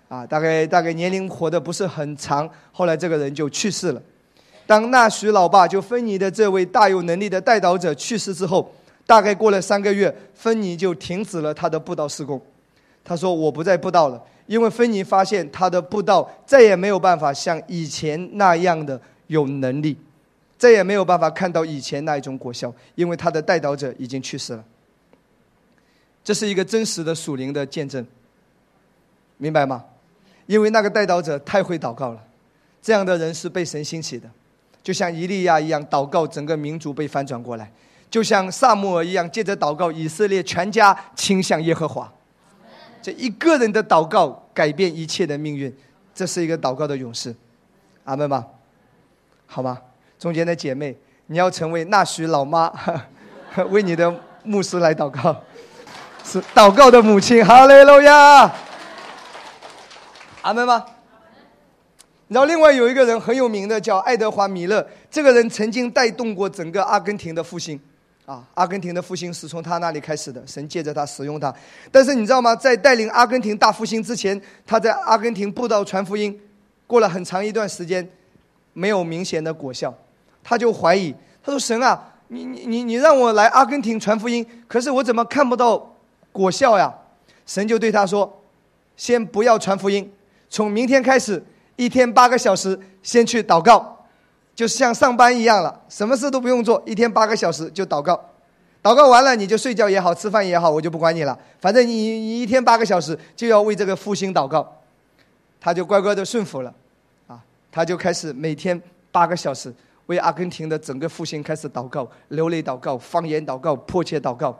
[0.07, 4.01] 啊，大概大概年龄活得不是很长，后来这个人就去世了。
[4.65, 8.71] 当纳许老爸就芬尼的这位大有能力的带导者去世之后，
[9.05, 12.41] 大概过了三个月，芬尼就停止了他的布道施工。
[13.03, 19.95] 他说：“我不再布道了，因为芬尼发现他的布道再也没有办法像以前那样的有能力。”
[20.57, 24.65] 再也没有办法看到以前那一种果效，因为他的带导者已经去世了。
[26.23, 28.03] 这是一个真实的属灵的见证，
[29.37, 29.85] 明白吗？
[30.47, 32.19] 因为那个带导者太会祷告了，
[32.81, 34.27] 这样的人是被神兴起的，
[34.81, 37.71] 就像以利亚一样，祷告整个民族被翻转过来。
[38.09, 42.11] 就像萨母尔一样，借着祷告，以色列全家倾向耶和华。
[43.01, 45.75] 这一个人的祷告改变一切的命运，
[46.13, 47.35] 这是一个祷告的勇士。
[48.03, 48.45] 阿门吗？
[49.45, 49.79] 好吗？
[50.19, 50.95] 中间的姐妹，
[51.27, 52.73] 你要成为那许老妈，
[53.69, 55.43] 为你的牧师来祷告，
[56.23, 57.45] 是祷告的母亲。
[57.45, 58.51] 哈利路亚。
[60.41, 60.85] 阿门吗？
[62.29, 67.79] 然后另外有一个人很有名的，叫爱德华米勒，这个人曾经带动过整个阿根廷的复兴。
[68.27, 71.53] 啊，阿根廷的复兴是从他那里开始的，神借着他使用他。
[71.89, 72.53] 但是你知道吗？
[72.53, 76.37] 在带领阿根廷大复兴之前，他在阿根廷布道传福音，
[76.85, 78.05] 过了很长一段时间，
[78.73, 79.97] 没有明显的果效，
[80.43, 85.95] 他就怀疑，他说：“神啊，你你你你让我来阿根廷传福音，可是我怎么看不到
[86.33, 86.93] 果效呀？”
[87.47, 88.43] 神就对他说
[88.97, 90.11] ：“先不要传福音，
[90.49, 91.41] 从明天开始，
[91.77, 93.93] 一天八个小时，先去祷告。”
[94.57, 98.19] 就像上班一样了，什么事都不用做，一天八个小时就祷告，
[98.81, 101.37] 祷告完了你就睡觉也好，吃饭也好，我就不管你了。
[101.61, 104.81] 反正你你一天八个小时就要为这个复兴祷告，
[105.61, 106.73] 他就乖乖的顺服了，
[107.27, 107.39] 啊，
[107.71, 108.81] 他就开始每天
[109.11, 109.71] 八个小时
[110.07, 114.57] 为阿根廷的整个复兴开始祷告，流泪祷告，方言祷告，迫切祷告。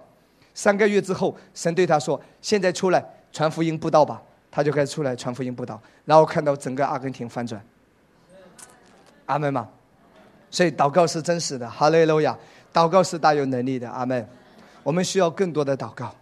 [0.54, 4.22] 三个月之后，神对他说：“现在出来传福音布道吧。”
[4.52, 7.60] 他就开始出来传福音布道，然后看到整个阿根廷翻转。
[9.26, 9.68] 阿门吗？
[10.50, 12.36] 所以祷告是真实的，哈利路亚！
[12.74, 14.28] 祷告是大有能力的，阿门。
[14.84, 16.14] 我们需要更多的祷告，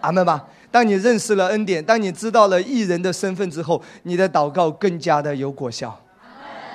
[0.00, 0.44] 阿门吧。
[0.70, 6.00] 当你认识了恩典，当你知道了艺人的身份之后，你的祷告更加的有果效。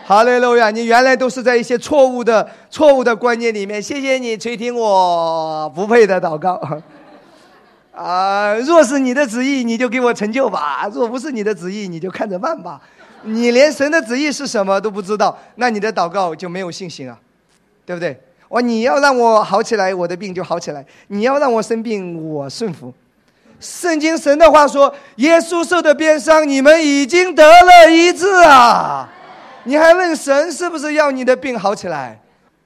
[0.05, 0.72] 哈利路亚！
[0.72, 3.82] 你原来都是在一些错误的、错误的观念里面。
[3.82, 6.60] 谢谢你垂听我不配的祷告。
[7.93, 12.82] 啊，若是你的旨意，你就给我成就吧；若不是你的旨意，你就看着办吧。
[13.24, 17.17] 你连神的旨意是什么都不知道，那你的祷告就没有信心啊，
[17.86, 18.20] 对不对？
[18.47, 22.93] 哦，你要让我好起来，我的病就好起来；你要让我生病，我顺服。
[23.59, 29.07] 圣经神的话说：“耶稣受的鞭伤，你们已经得了医治啊！”
[29.65, 32.17] 你还问神是不是要你的病好起来？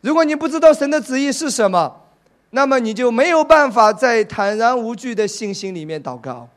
[0.02, 1.92] 如果你不知道神的旨意是什么，
[2.52, 6.48] 那么你就没有办法在坦然无惧的信心里面祷告。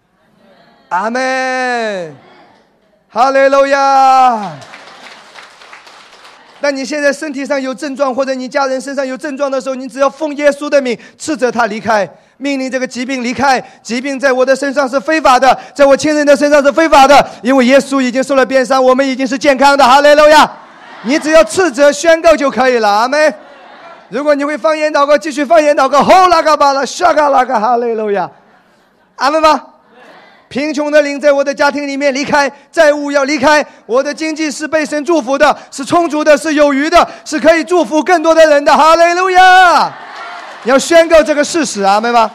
[0.91, 2.15] 阿门。
[3.17, 4.53] 哈利路亚！
[6.61, 12.07] 那你现在身体上有症状，或者你家人身上有症状的时候，你只要奉耶稣的名斥责他离开，
[12.37, 13.59] 命令这个疾病离开。
[13.83, 19.83] 疾病在我的身上是非法的，在我亲人的身上是非法的，因为耶稣已经受了鞭伤，我们已经是健康的。
[19.83, 20.53] 哈利路亚！
[21.05, 23.35] 你只要斥责宣告就可以了，阿门。
[24.11, 28.31] 如果你会方言祷告，继续方言祷告，吼啦嘎巴啦，沙嘎啦嘎，哈利路亚，
[29.17, 29.63] 阿门吗？
[30.49, 33.65] 贫穷的灵在我的家庭里面离开，债务要离开。
[33.85, 38.75] 我的经济是被神祝福的，是充足的，是有余的，是可以祝福更多的人的。
[38.77, 39.93] 哈利路亚！
[40.63, 42.31] 你要宣告这个事实啊，明白吗？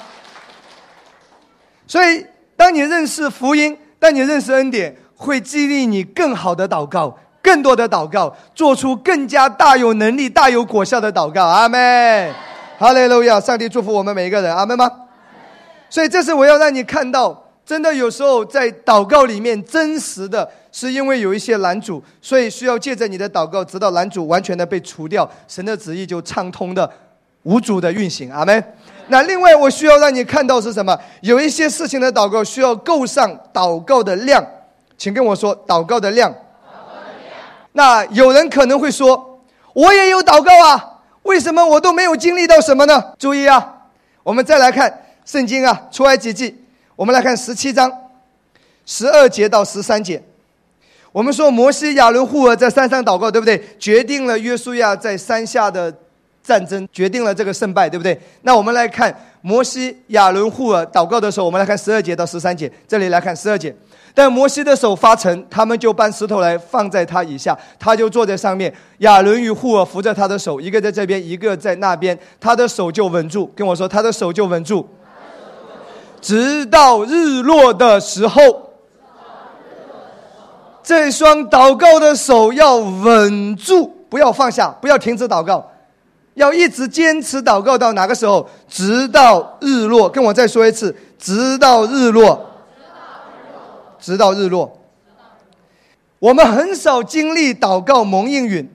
[1.88, 11.45] 所以，当你认识福音，当你认识恩典，会激励你更好的祷告，更多的祷告，做出更加大有能力、大有果效的祷告。
[11.45, 12.34] 阿门！
[12.78, 13.39] 哈利路亚！
[13.39, 14.55] 上帝祝福我们每一个人。
[14.55, 14.91] 阿门吗？
[15.89, 17.41] 所以，这是我要让你看到。
[17.66, 26.91] 真的有时候在祷告里面，真实的是因为有一些拦阻，所以需要借着你的祷告，直到拦阻完全的被除掉，神的旨意就畅通的、
[27.43, 28.32] 无阻的运行。
[28.32, 28.64] 阿门。
[29.07, 30.97] 那另外，我需要让你看到是什么？
[31.22, 34.45] 有一些事情的祷告需要够上祷告的量，
[34.97, 36.34] 请跟我说祷告的量。
[37.74, 39.41] 那有人可能会说，
[39.74, 43.14] 我也有祷告啊，为什么我都没有经历到什么呢？
[43.18, 43.84] 注意啊，
[44.24, 46.61] 我们再来看圣经啊，出埃及记。
[47.02, 47.91] 我们来看十七章，
[48.86, 50.22] 十二节到十三节。
[51.12, 53.60] 我们说摩西、亚伦、户尔在山上祷告，对不对？
[53.80, 55.91] 决定了约书亚在山下的
[56.43, 58.16] 战争，决定了这个胜败，对不对？
[58.43, 62.72] 那我们来看摩西、亚伦、户尔祷告的时候，我们来看十二节到十三节。
[62.88, 63.76] 这里来看十二节，
[64.14, 68.72] 但摩西的手发沉，他们就搬石头来放在他以下，他就坐在上面。
[68.99, 73.52] 亚伦与户尔扶着他的手，一个在这边，一个在那边，他的手就稳住。
[73.56, 74.88] 跟我说，他的手就稳住。
[76.22, 78.69] 直到日落的时候，
[80.84, 85.69] 这双祷告的手要稳住，不要放下，不要停止祷告，
[86.36, 88.47] 要一直坚持祷告到哪个时候？
[88.69, 90.09] 直到日落。
[90.09, 92.47] 跟我再说一次，直到日落。
[93.99, 94.78] 直到日落。
[96.19, 98.67] 我们很少经历祷告蒙应允。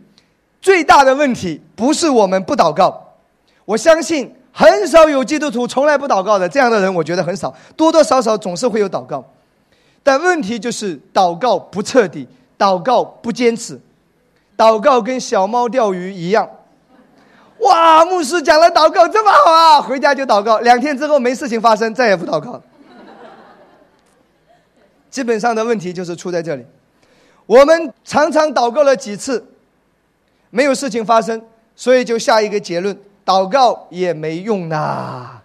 [0.60, 3.14] 最大的问题不是我们不祷告，
[3.64, 9.22] 我相信很少有基督徒从来不祷告的这样的人，我觉得很少，多多少少总是会有祷告，
[10.02, 12.26] 但问题就是祷告不彻底，
[12.58, 13.78] 祷告不坚持，
[14.56, 16.48] 祷告跟小猫钓鱼一样。
[17.58, 22.58] 哇，牧师讲了祷告这么好啊，回家就祷告，两天之后没事情发生，再也不祷告。
[25.10, 26.64] 基本上的问题就是出在这里，
[27.44, 29.46] 我们常常祷告了几次，
[30.48, 31.42] 没有事情发生，
[31.74, 35.42] 所以就下一个结论：祷告也没用呐。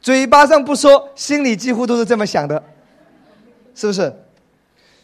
[0.00, 2.62] 嘴巴上不说，心里几乎都是这么想的，
[3.74, 4.14] 是不是？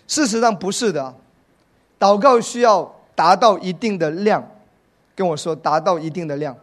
[0.07, 1.15] 事实上不是的，
[1.99, 4.47] 祷告需要达到一定的量。
[5.17, 6.57] 跟我说，达到一定的量。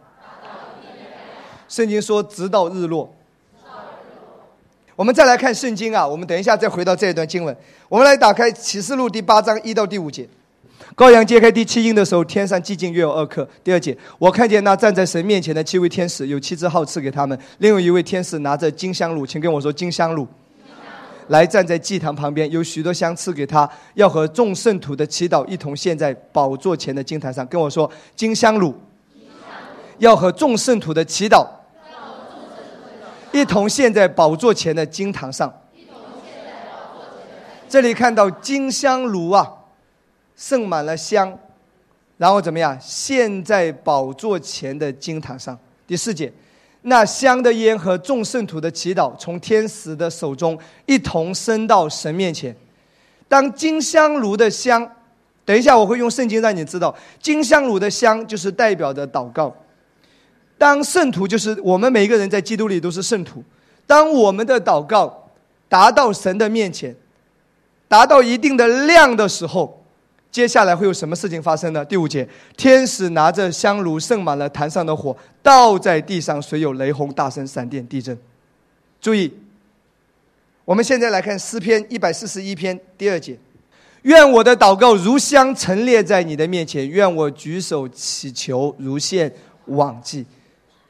[1.68, 3.12] 圣经说，直到日落。
[4.96, 7.56] 我们再来看圣经啊，我们等一下再回到这一段经文。
[7.88, 10.28] 我们来打开启示录第八章一到第五节。
[10.96, 13.48] 羔羊揭开第七印的时候，天上寂静，约有二刻。
[13.62, 17.38] 第二节，我看见那站在神面前的七位天使，有七只号赐给他们。
[17.58, 20.26] 另有一位天使拿着金香炉，请跟我说金香炉。
[21.28, 27.46] 来站在祭坛旁边，有许多香赐给他，要和众圣徒的祈祷一同献在宝座前的金坛上。
[27.46, 28.74] 跟我说，金香炉，
[29.98, 31.46] 要和众圣徒的祈祷，
[33.30, 35.54] 一同献在宝座前的金坛上。
[37.68, 39.48] 这里看到金香炉啊，
[40.40, 41.38] 盛满了香，
[42.16, 42.74] 然后怎么样？
[42.80, 45.56] 献在宝座前的金坛上。
[45.86, 46.32] 第四节。
[46.80, 52.56] 那香的烟和众圣徒的祈祷，从天使的手中一同升到神面前。
[53.28, 54.90] 当金香炉的香，
[55.44, 59.54] 等一下我会用圣经让你知道，金香炉的香就是代表着祷告。
[60.56, 63.44] 当圣徒就是我们每一个人在基督里都是圣徒。
[63.86, 65.28] 当我们的祷告
[65.68, 66.96] 达到神的面前，
[67.86, 69.79] 达到一定的量的时候。
[70.30, 71.84] 接下来会有什么事情发生呢？
[71.84, 78.16] 第五节，天使拿着香炉，盛满了坛上的火，倒在地上，随有雷轰、大声、闪电、地震。
[79.00, 79.32] 注意，
[80.64, 83.36] 我们现在来看诗篇一百四十一篇第二节：
[84.02, 89.32] 愿我的祷告如香陈列在你的面前，愿我举手祈求如线
[89.64, 90.24] 往记。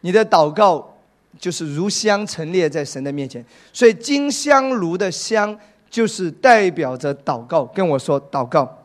[0.02, 0.98] 你的祷告
[1.38, 7.64] 就是如香陈列在神的面前，所以金香炉的香就是代表着祷告。
[7.64, 8.76] 跟我说祷告。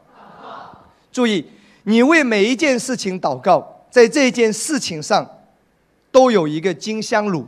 [1.16, 1.46] 注意，
[1.84, 5.26] 你为每一件事情祷告，在这件事情上，
[6.12, 7.48] 都有一个金香炉。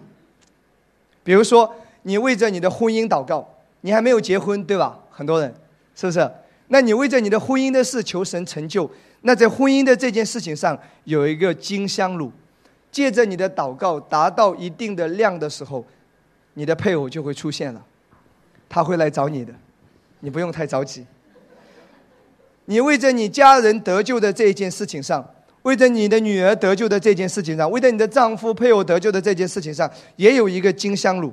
[1.21, 3.45] 比如说，你为着你的婚姻祷告，
[3.81, 4.97] 你还没有结婚，对吧？
[5.11, 5.53] 很多人，
[5.97, 6.31] 是不是？
[6.69, 8.89] 那你为着你的婚姻的事求神成就，
[9.23, 12.31] 那在婚姻的这件事情上有一个金香炉，
[12.89, 15.85] 借着你的祷告达到一定的量的时候，
[16.53, 17.83] 你的配偶就会出现了，
[18.69, 19.53] 他会来找你的，
[20.21, 21.05] 你不用太着急。
[22.69, 25.25] 你为着你家人得救的这一件事情上，
[25.61, 31.31] 为着你的女儿得救的这件事情上，为着你的丈夫配偶得救的这件事情上，也有一个金香炉，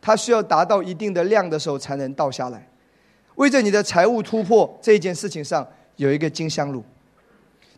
[0.00, 2.66] 它需要达到一定的量的时候才能倒下来。
[3.34, 5.66] 为着你的财务突破这件事情上，
[5.96, 6.82] 有一个金香炉，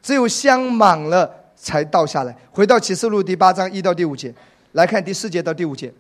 [0.01, 2.37] 只有香满了才倒下来。
[2.53, 4.33] 回到启示录第八章一到第五节，
[4.73, 5.93] 来看第四节到第五节，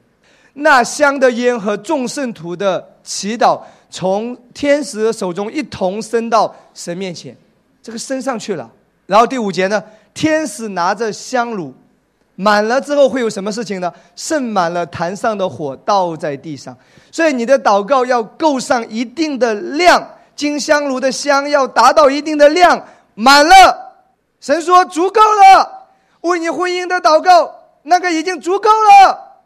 [0.53, 3.61] 那香的烟和众圣徒的祈祷。
[3.95, 7.33] 从天使的手中一同升到神面前，
[7.81, 8.69] 这个升上去了。
[9.07, 9.81] 然后第五节呢，
[10.13, 11.73] 天使拿着香炉，
[12.35, 13.95] 满了之后会有什么事情呢？
[14.17, 16.77] 盛满了坛上的火，倒在地上。
[17.13, 22.85] 所以你的祷告要够上一定的量，金香炉的香要达到一定的量，
[23.15, 23.95] 满了。
[24.41, 25.87] 神说足够了，
[26.23, 27.49] 为你婚姻的祷告
[27.85, 29.39] 那个已经足够了，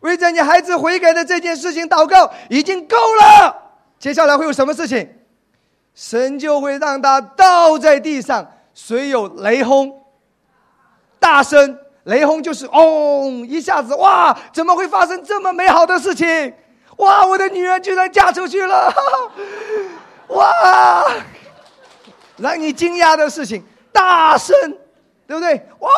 [0.00, 3.61] 为着你孩子悔改的这件事情祷告已经够了。
[4.02, 5.08] 接下来会有什么事情？
[5.94, 8.44] 神就会让他倒在地上，
[8.74, 10.02] 随有雷轰，
[11.20, 14.36] 大声雷轰就是嗡一下子哇！
[14.52, 16.52] 怎么会发生这么美好的事情？
[16.96, 17.24] 哇！
[17.24, 18.92] 我的女儿居然嫁出去了！
[20.34, 21.04] 哇！
[22.38, 24.52] 让你惊讶的事情，大声，
[25.28, 25.54] 对不对？
[25.78, 25.88] 哇！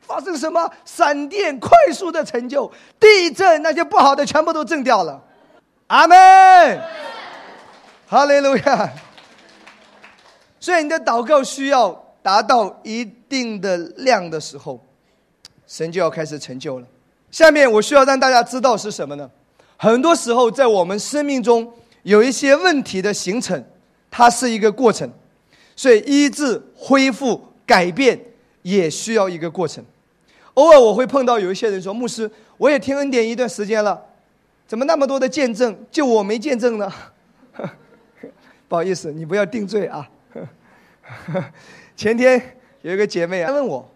[0.00, 0.70] 发生什么？
[0.84, 2.70] 闪电快速的成就，
[3.00, 5.20] 地震那些不好的全部都震掉了。
[5.88, 6.80] 阿门。
[8.08, 8.92] 哈利路亚！
[10.60, 11.92] 所以你的祷告需要
[12.22, 14.80] 达到一定的量的时候，
[15.66, 16.86] 神就要开始成就了。
[17.32, 19.28] 下面我需要让大家知道是什么呢？
[19.76, 21.72] 很多时候在我们生命中
[22.04, 23.62] 有一些问题的形成，
[24.10, 25.10] 它是一个过程，
[25.74, 28.18] 所以医治、恢复、改变
[28.62, 29.84] 也需要一个过程。
[30.54, 34.00] 偶尔我会碰到有一些人说：“牧师，我也听恩典一段时间了，
[34.66, 36.90] 怎么那么多的见证，就我没见证呢？”
[38.68, 40.08] 不好意思，你不要定罪啊！
[41.96, 42.40] 前天
[42.82, 43.88] 有一个姐妹她问我，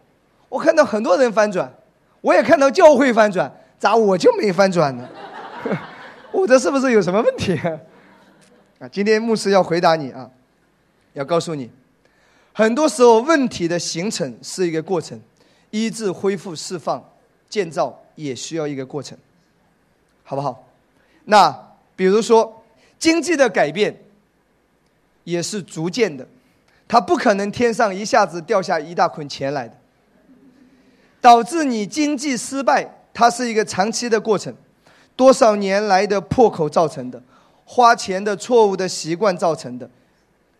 [0.49, 1.73] 我看到很多人翻转，
[2.21, 5.09] 我也看到教会翻转，咋我就没翻转呢？
[6.33, 7.57] 我这是不是有什么问题？
[8.79, 10.31] 啊，今天牧师要回答你啊，
[11.15, 11.69] 要告诉你，
[12.53, 15.21] 很多时候问题的形成是一个过程，
[15.71, 17.05] 医治、恢复、释放、
[17.49, 19.19] 建造也需要一个过程，
[20.23, 20.65] 好不好？
[21.25, 22.63] 那比如说
[22.99, 23.95] 经济的改变，
[25.25, 26.27] 也是逐渐的，
[26.89, 29.75] 它不可能天上一下子掉下一大捆钱来的，
[31.21, 34.55] 导致你经济失败，它是一个长期的过程，
[35.15, 37.23] 多少年来的破口造成的。
[37.65, 39.89] 花钱的错误的习惯造成的，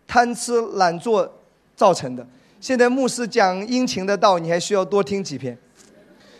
[0.07, 1.29] 贪吃懒做
[1.75, 2.25] 造成的。
[2.61, 5.57] 现在牧师讲殷勤的道，你还需要多听几篇，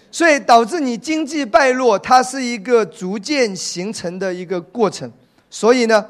[0.10, 5.12] 所以导致你经济败落，它是一个逐渐形成的一个过程。
[5.50, 6.06] 所以呢，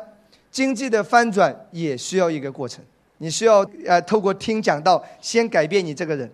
[0.52, 2.84] 经济的翻转也需要一个过程。
[3.20, 6.30] 你需要呃透过听讲道，先改变你这个人。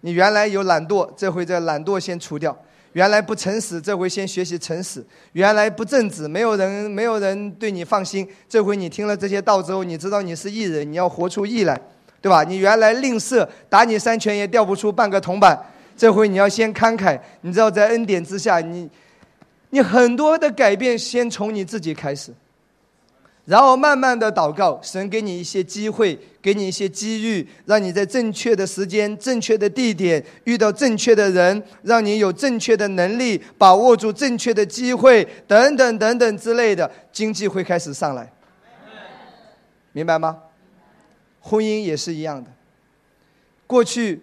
[0.00, 2.56] 你原来有懒惰，这回这懒惰先除掉。
[2.94, 5.00] 原来不诚实，这回先学习诚实；
[5.32, 8.26] 原来不正直，没有人没有人对你放心。
[8.48, 11.80] 这回你听了这些道之后，你知道你是艺人，你要活出艺来，
[12.20, 12.42] 对吧？
[12.42, 15.56] 你原来吝啬，打你三拳也掉不出半个铜板。
[15.96, 18.90] 这回你要先慷慨，你知道在恩典之下，你
[19.68, 22.32] 你很多的改变先从你自己开始。
[23.46, 38.30] 然后慢慢的祷告，神给你一些机会，给你一些机遇，让你在正确的时间、正确的地点遇到正确的人，让你有正确的能力，把握住正确的机会，等等等等之类的，经济会开始上来。
[39.92, 40.38] 明白吗？
[41.40, 42.48] 婚姻也是一样的。
[43.66, 44.20] 过去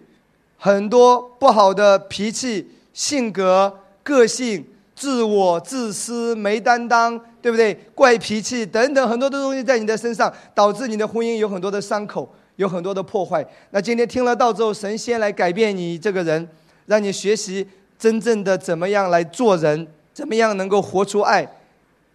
[0.56, 4.64] 很多不好的脾气、性格、个性。
[4.98, 7.72] 自我自私、没担当，对不对？
[7.94, 13.46] 怪脾气等等很多的东西在你的身上，导致你的婚姻有很多的伤口，有很多的破坏。
[13.70, 16.48] 那今天听了道之后，神先来改变你这个人，
[16.86, 17.64] 让你学习
[17.96, 21.48] 真正的怎么样来做人，怎么样能够活出爱。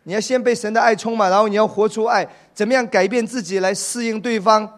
[0.03, 4.69] 你要先被神的爱充满，然后你要活出爱，怎么样改变自己来适应对方？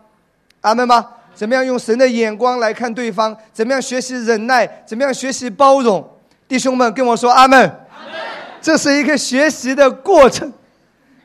[0.62, 1.08] 阿门吗？
[1.34, 3.36] 怎么样用神的眼光来看对方？
[3.52, 4.84] 怎么样学习忍耐？
[4.86, 6.08] 怎么样学习包容？
[6.48, 7.85] 弟兄们，跟我说阿门。
[8.66, 10.52] 这是一个学习的过程，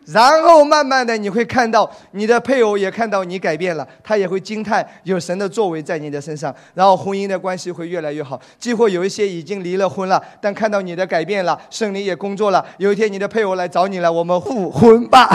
[0.04, 8.38] 然后慢慢的你会看到你的配偶也看到你改变了，他也会惊叹有神的作为在你的身上，然后婚姻的关系会越来越好。
[8.58, 12.62] 几乎有一些已经离了婚了，但看到你的改变了，圣灵也工作了。
[12.76, 15.26] 有一天你的配偶来找你了，我们复婚吧。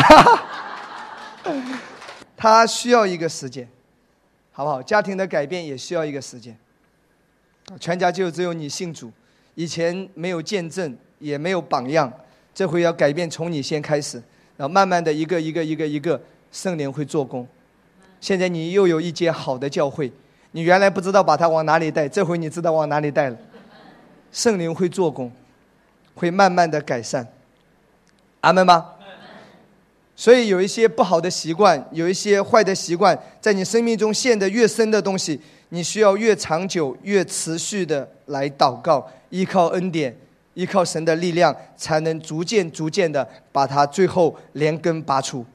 [2.38, 3.68] 他需要一个时间，
[4.52, 4.80] 好不好？
[4.80, 6.56] 家庭的改变也需要一个时间。
[7.80, 9.12] 全家就只有你信主，
[9.56, 10.96] 以前没有见证。
[11.20, 12.12] 也没有榜样，
[12.54, 14.22] 这回要改变，从你先开始，
[14.58, 16.20] 然后慢慢的一个一个一个一个，
[16.52, 17.48] 圣灵会做工。
[18.22, 20.12] 现在你又有一间好的教会，
[20.52, 23.38] 你原来不知道把它往哪里带，这回你知道往哪里带了。
[24.32, 25.32] 圣灵会做工，
[26.16, 27.28] 会慢慢的改善。
[28.42, 28.92] 阿门吗？
[30.16, 35.40] 所以有一些不好的习惯，有一些坏的习惯，在你生命中陷得越深的东西，
[35.70, 40.16] 你需要越长久、越持续的来祷告，依靠恩典。
[40.56, 45.46] 依靠神的力量，才能逐渐、逐渐的把它最后连根拔出。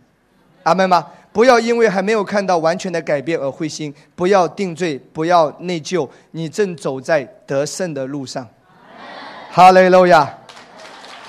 [0.62, 1.06] 阿门吗？
[1.32, 8.46] 不要因为还没有看到完全的改变而灰心，不要定罪，不要内疚，你正走在得胜的路上。
[9.50, 10.38] 哈利路亚！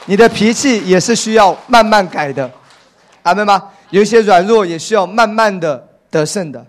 [0.07, 2.49] 你的脾气也是需要慢慢改的。
[3.21, 3.71] 阿门吗？
[3.91, 6.65] 有一些软弱也需要慢慢的得胜的。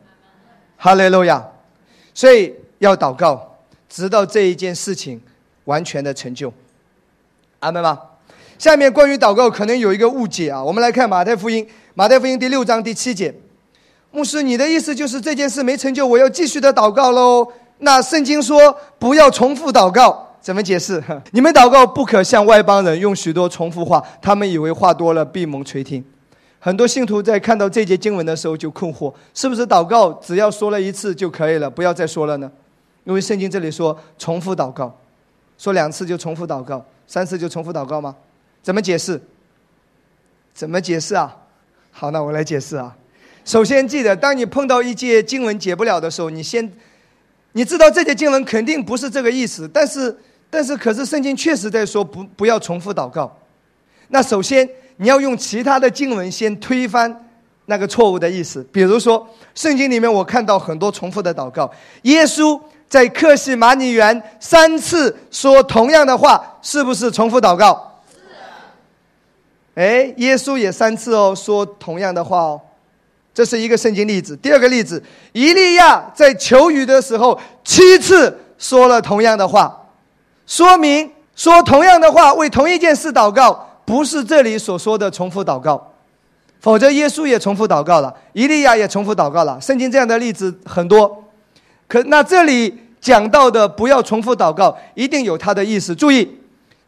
[0.76, 1.42] 哈利路亚！
[2.12, 3.57] 所以要祷告，
[3.88, 5.20] 直到这一件事情
[5.64, 6.53] 完全的成就。
[7.62, 7.98] 阿门吗？
[8.58, 13.32] 下面关于祷告可能有一个误解啊，我们来看马太福音，马太福音第六章第七节。
[14.10, 17.46] 牧师，你的意思就是这件事没成就，我要继续的祷告喽？
[17.78, 21.02] 那圣经说不要重复祷告，怎么解释？
[21.30, 26.04] 你们祷告不可像外邦人用许多重复话，他们以为话多了闭蒙垂听。
[26.58, 32.50] 很多信徒在看到这节经文的时候就困惑：是不是祷告只要说了一次就可以了，不要再说了呢？
[33.04, 34.96] 因为圣经这里说重复祷告，
[35.56, 36.84] 说两次就重复祷告。
[37.12, 38.16] 三次就重复祷告吗？
[38.62, 39.20] 怎么解释？
[40.54, 41.36] 怎么解释啊？
[41.90, 42.96] 好，那我来解释啊。
[43.44, 46.72] 首先记得，当你碰到一节经文解不了的时候，你先，
[47.52, 50.16] 你知道这节经文肯定不是这个意思，但是，
[50.48, 53.30] 但是，可是圣经确实在说不不要重复祷告。
[54.08, 57.28] 那首先你要用其他的经文先推翻
[57.66, 58.66] 那个错误的意思。
[58.72, 61.70] 比如说，圣经里面我看到很多重复的祷告，
[62.04, 62.58] 耶稣。
[62.93, 67.90] 在克西马尼园三次说同样的话，是不是重复祷告？
[68.12, 68.18] 是。
[69.80, 72.61] 哎，耶稣也三次哦说同样的话哦，
[73.32, 74.36] 这是一个圣经例子。
[74.36, 79.74] 第二个例子，以利亚在求雨的时候七次说了同样的话，
[80.47, 85.95] 说明说同样的话为同一件事祷告，不是这里所说的重复祷告。
[86.61, 89.59] 否则，耶稣也重复祷告了，以利亚也重复祷告了。
[89.62, 91.21] 圣经这样的例子很多。
[91.93, 95.95] 可那这里讲到的不要重复祷告，一定有他的意思。
[95.95, 96.26] 注意，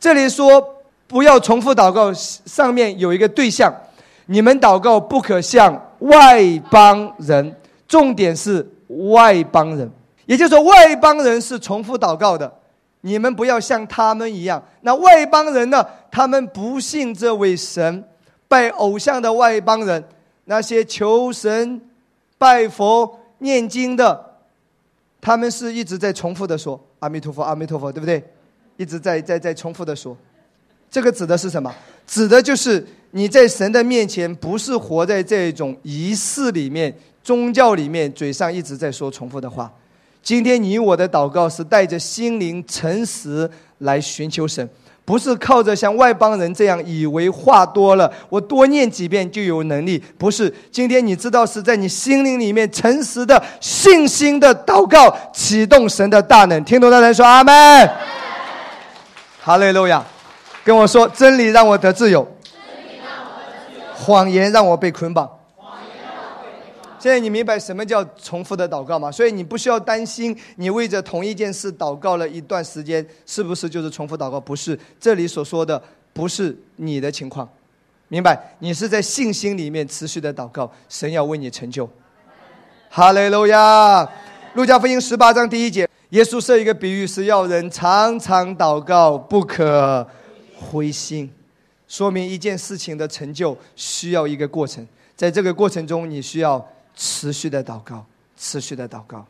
[0.01, 0.67] 这里说
[1.07, 3.71] 不要重复祷告，上面有一个对象，
[4.25, 7.55] 你们祷告不可向外邦人。
[7.87, 8.67] 重点是
[9.11, 9.91] 外邦人，
[10.25, 12.51] 也就是说外邦人是重复祷告的，
[13.03, 14.63] 你们不要像他们一样。
[14.81, 15.85] 那外邦人呢？
[16.11, 18.03] 他们不信这位神。
[18.49, 20.03] 拜偶像的外邦人，
[20.47, 21.79] 那些求神、
[22.39, 24.34] 拜佛、念经的，
[25.25, 28.23] 他们是一直在重复的说“阿弥陀佛，阿弥陀佛”，对不对？
[28.77, 30.15] 一直在在在重复的说，
[30.91, 31.75] 这个指的是什么？
[32.07, 39.73] 指的就是你在神的面前，不是活在这种仪式里面、宗教里面，嘴上一直在说重复的话。
[40.23, 44.69] 今天你我的祷告是带着心灵诚实来寻求神。
[45.05, 50.03] 不是靠着像外邦人这样以为话多了，我多念几遍就有能力。
[50.17, 56.65] 不是，今天你知道是在你心灵里面诚实的信心的祷告，启动神的大能。
[56.65, 57.91] 听懂的人说阿门。
[59.41, 60.03] 哈利路亚，
[60.65, 62.27] 跟我说真理让我得自由，
[63.95, 65.29] 谎言让我被捆绑。
[67.05, 69.13] 现在你明白什么叫重复的祷告吗？
[69.13, 74.41] 所以你不需要担心，你为着同一件事祷告了一段时间，是不是就是重复祷告？
[74.41, 75.83] 不是，这里所说的
[76.15, 77.47] 不是你的情况，
[78.09, 78.57] 明白？
[78.61, 81.87] 你是在信心里面持续的祷告，神要为你成就。
[82.89, 84.09] 哈利路亚！
[84.55, 90.09] 路加福音十八章第一节，耶稣设一个比喻，是要人常常祷告，不可
[90.57, 91.31] 灰心，
[91.87, 96.67] 说明一件事情的成就需要一个过程，在这个过程中，你需要。
[96.95, 98.05] 持续的祷告，
[98.37, 99.25] 持续的祷告，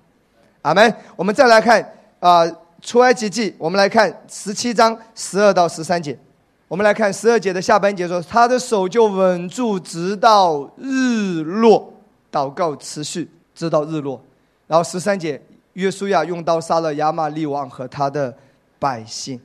[0.62, 0.95] 阿门。
[1.17, 2.45] 我们再来看啊，
[2.81, 6.19] 出埃及记，我们来看十七章十二到十三节。
[6.69, 11.93] 我们来看十二节的下半节说，他的手就稳住，直到日落。
[12.33, 14.21] 祷告持续，直到日落。
[14.67, 15.41] 然后十三节，
[15.75, 18.37] 约书亚用刀杀了亚玛利王和他的
[18.81, 19.41] 百姓。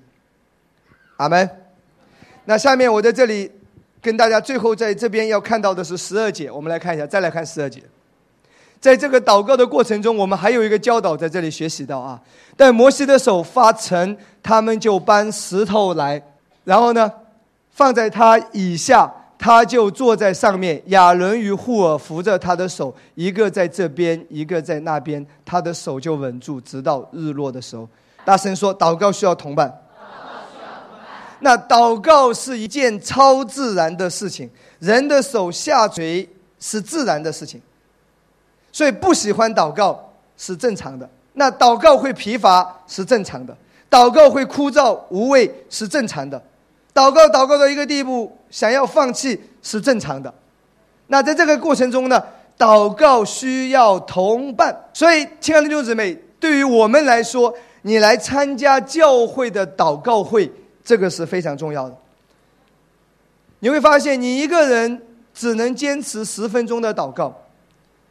[1.17, 1.47] 阿门。
[2.45, 3.51] 那下面我在这里
[4.01, 7.83] 跟大家最后在这边要看到的是十二节，我们来看一下，再来看十二节。
[8.79, 12.19] 在这个祷告的过程中，我们还有一个教导在这里学习到啊。
[12.55, 16.21] 但摩西的手发沉，他们就搬石头来，
[16.63, 17.11] 然后呢，
[17.71, 20.81] 放在他以下，他就坐在上面。
[20.87, 27.87] 亚伦与户尔扶着他的手，一个在这边，一个在那边，他的手就稳住，直到日落的时候。
[28.23, 29.73] 大声说：祷告需要同伴。
[31.41, 34.49] 那祷告是一件超自然的事情，
[34.79, 36.27] 人的手下垂
[36.59, 37.61] 是自然的事情。
[38.71, 43.55] 所以不喜欢祷告是正常的，那祷告会疲乏是正常的，
[43.89, 46.41] 祷告会枯燥无味是正常的，
[46.93, 50.33] 祷告祷告到一个地步想要放弃是正常的。
[51.07, 52.23] 那在这个过程中呢，
[52.57, 54.75] 祷告需要同伴。
[54.93, 57.51] 所以，亲爱的弟兄姊妹，对于我们来说，
[57.81, 60.51] 你来参加教会的祷告会，
[60.83, 61.95] 这个是非常重要的。
[63.59, 65.01] 你会发现，你一个人
[65.33, 67.33] 只能坚持十分钟的祷告。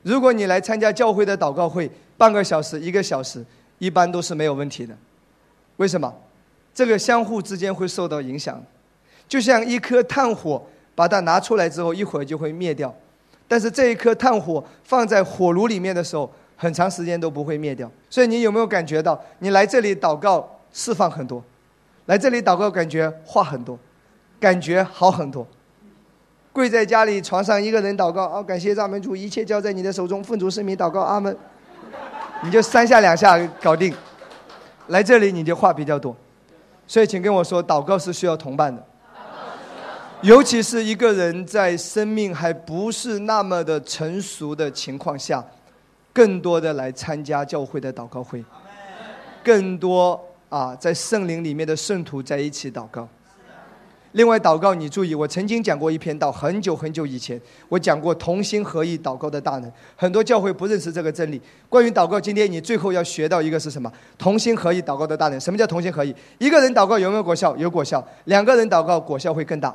[0.03, 3.45] 如果你来参加教会的祷告会，半个小时、一个小时，
[3.79, 4.97] 一般都是没有问题的。
[5.77, 6.13] 为什么？
[6.75, 8.63] 这个相互之间会受到影响，
[9.29, 12.95] 就像一颗炭火，把它拿出来之后，一会儿就会灭掉。
[13.49, 17.91] 但是这一颗炭火放在火炉里面的时候，很长时间都不会灭掉。
[18.09, 21.43] 所以你有没有感觉到，你来这里祷告释放很多，
[22.07, 23.77] 来这里祷告感觉话很多，
[24.39, 25.47] 感觉好很多。
[26.59, 31.37] 跪在家里床上，一个人祷告啊，感谢赞门主，一切交在你的手中，奉主圣名祷告，阿门。
[32.43, 33.95] 你就三下两下搞定。
[34.89, 36.17] 来这里你就话比较多，
[36.85, 38.85] 所以请跟我说，祷告是需要同伴的，
[40.23, 45.45] 尤其是一个人在生命还不是那么的成熟的情况下，
[46.13, 48.45] 更多的来参加教会的祷告会，
[49.45, 53.07] 更多啊，在圣灵里面的圣徒在一起祷告。
[54.13, 57.39] 另外，祷告你注意，我曾经讲过一篇道，很久很久以前，
[57.69, 59.71] 我讲过同心合意祷告的大能。
[59.95, 61.41] 很多教会不认识这个真理。
[61.69, 63.93] 关于祷告，今天你最后要学到一个是什么？
[64.17, 65.39] 同心合意祷告的大能。
[65.39, 66.15] 什么叫同心合意？
[66.39, 67.55] 一个人祷告有没有果效？
[67.59, 68.03] 有果效。
[68.25, 69.75] 两个人祷告果效会更大。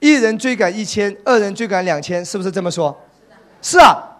[0.00, 2.94] 一人追赶一千，二人追赶两千，是不是这么说？
[3.62, 4.18] 是啊。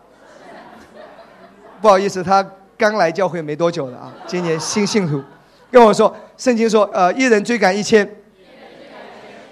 [1.82, 2.44] 不好意思，他
[2.78, 5.22] 刚来教会没多久了啊，今年新信徒，
[5.70, 8.10] 跟我说，圣经说，呃，一人追赶一千。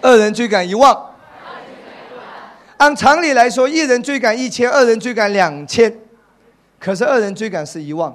[0.05, 0.95] 二人追赶一万，
[2.77, 5.91] 按常理来说，一人追赶一千，二人追赶两千，
[6.79, 8.15] 可是二人追赶是一万，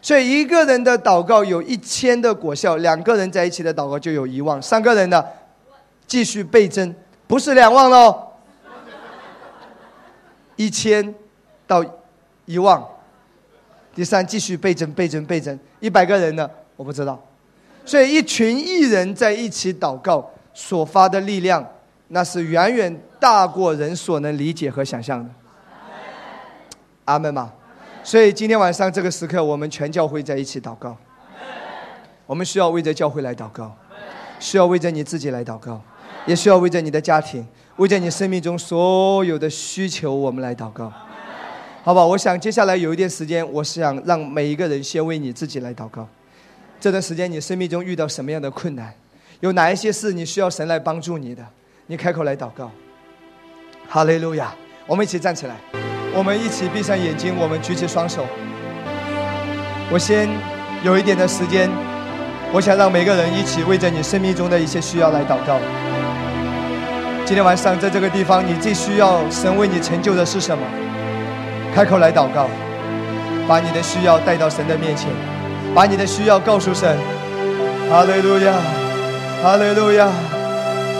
[0.00, 5.32] 所以一个人的祷告有一千的果效，两个人在一起的祷告就有一万，三个人的
[6.06, 6.94] 继续倍增，
[7.26, 8.34] 不是两万喽，
[10.54, 11.12] 一千
[11.66, 11.84] 到
[12.44, 12.80] 一万，
[13.92, 17.20] 第三继续倍增倍增倍增，一百个人的我不知道，
[17.84, 20.30] 所以一群艺人在一起祷告
[20.60, 21.64] 所发的力量，
[22.08, 23.00] 那是远远。
[23.20, 25.30] 大过人所能理解和想象的，
[27.04, 27.52] 阿门嘛。
[28.02, 30.96] 所以今天晚上这个时刻，我们全教会在一起祷告。
[32.26, 33.72] 我们需要为着教会来祷告，
[34.40, 35.80] 需要为着你自己来祷告，
[36.26, 37.46] 也需要为着你的家庭，
[37.76, 40.92] 为着你生命中所有的需求，我们来祷告。
[41.84, 46.06] 好吧，我想接下来有一点时间，我想让每一个人先为你自己来祷告。
[46.80, 48.92] 这段时间你生命中遇到什么样的困难？
[49.40, 51.46] 有哪一些事你需要神来帮助你的？
[51.86, 52.72] 你开口来祷告。
[53.88, 54.52] 哈利路亚！
[54.84, 55.54] 我们一起站起来，
[56.12, 58.26] 我们一起闭上眼睛，我们举起双手。
[59.92, 60.28] 我先
[60.82, 61.70] 有一点的时间，
[62.52, 65.60] 我想让每个人一起为着你生命中的一些需要来祷告。
[67.24, 70.64] 今天晚上在这个地方，你最需要神为你成就的是什么？
[71.72, 72.48] 开口来祷告，
[73.46, 75.08] 把你的需要带到神的面前，
[75.72, 76.98] 把你的需要告诉神。
[77.88, 78.52] 哈利路亚！
[79.40, 80.08] 哈利路亚！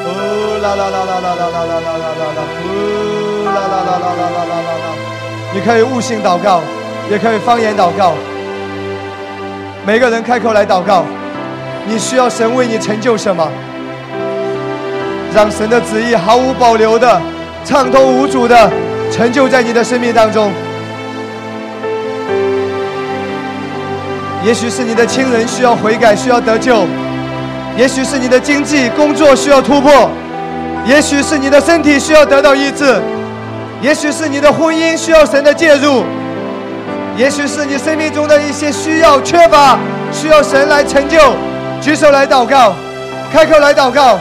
[0.04, 2.40] 呼啦啦啦啦啦啦啦啦啦啦啦！
[2.62, 4.86] 呼啦啦啦啦啦啦啦啦啦！
[5.52, 6.62] 你可以悟性祷告，
[7.10, 8.14] 也可以方言祷告。
[9.84, 11.04] 每个人开口来祷告，
[11.86, 13.50] 你需要神为你成就什么？
[15.34, 17.20] 让神的旨意毫无保留的、
[17.64, 18.70] 畅通无阻的
[19.10, 20.52] 成就在你的生命当中。
[24.44, 26.86] 也许是你的亲人需要悔改，需要得救。
[27.78, 30.10] 也许是你的经济工作需要突破，
[30.84, 33.00] 也许是你的身体需要得到医治，
[33.80, 36.02] 也许是你的婚姻需要神的介入，
[37.16, 39.78] 也许是你生命中的一些需要缺乏，
[40.12, 41.20] 需要神来成就。
[41.80, 42.74] 举手来祷告，
[43.32, 44.18] 开口来祷告，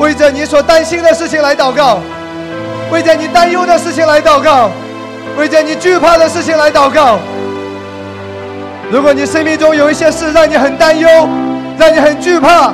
[0.00, 2.00] 为着你所担心的事情来祷告，
[2.90, 4.68] 为着你担忧的事情来祷告，
[5.38, 7.20] 为着你惧怕的事情来祷告。
[8.90, 11.08] 如果你生命中有一些事让你很担忧，
[11.76, 12.72] 让你很惧怕，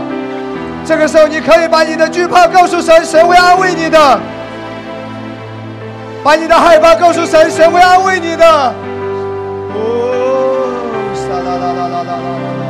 [0.84, 3.98] 这个时候你可以把你的惧怕告诉神，神会安慰你的；
[6.22, 8.46] 把你的害怕告诉神，神会安慰你的。
[9.74, 9.80] 哦，
[11.14, 12.64] 沙啦啦啦啦啦啦啦啦啦！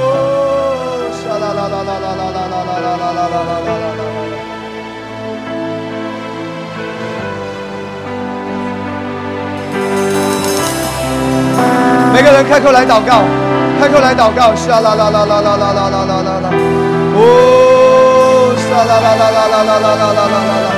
[0.00, 4.02] 哦，沙啦啦啦啦啦啦啦啦啦啦啦啦啦啦啦！
[12.14, 13.22] 每个人开口来祷告。
[13.80, 16.50] 开口来祷告，沙啦啦啦啦啦啦啦啦啦啦啦，
[17.14, 20.68] 哦，沙啦啦啦啦啦啦啦啦啦啦啦。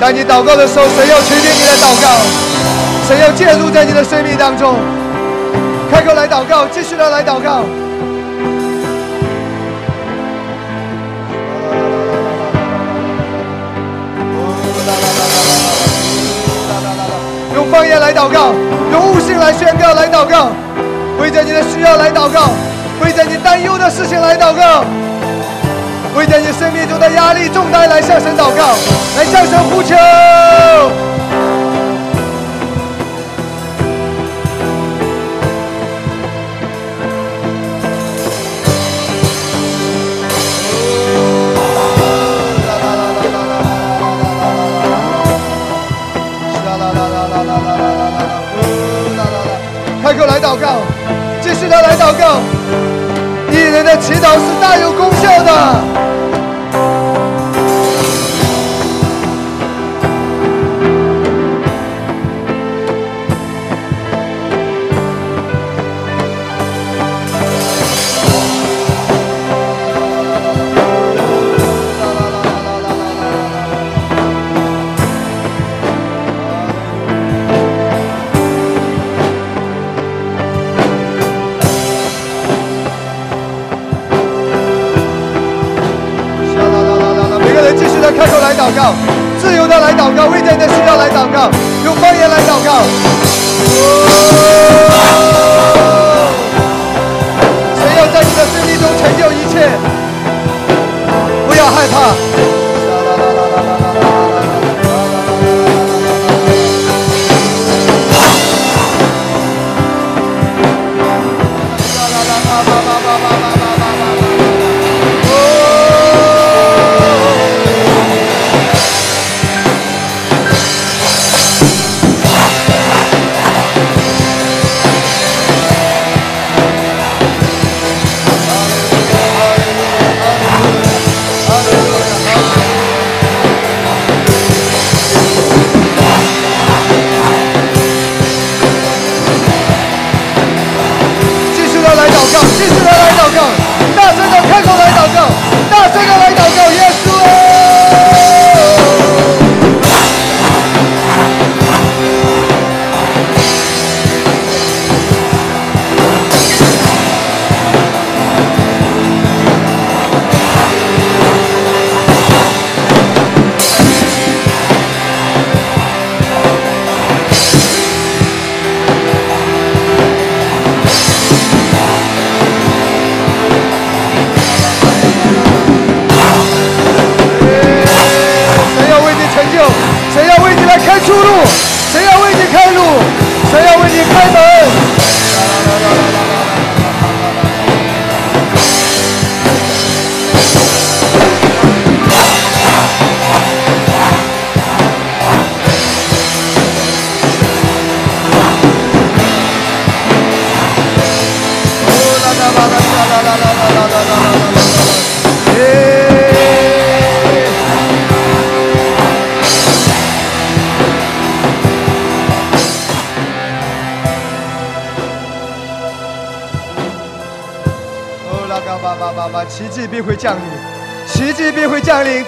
[0.00, 2.06] 当你祷告的时候，神要垂听你的祷告，
[3.08, 4.76] 神要介入在你的生命当中。
[5.90, 7.64] 开口来祷告，继续的来祷告。
[17.54, 18.54] 用方言来祷告，
[18.92, 20.50] 用悟性来宣告，来祷告。
[21.22, 22.50] 为着你的需要来祷告，
[23.00, 24.84] 为着你担忧的事情来祷告，
[26.16, 28.74] 为着你生命中的压力重担来向神祷告，
[29.16, 29.94] 来向神呼求。
[55.22, 55.91] 叫的。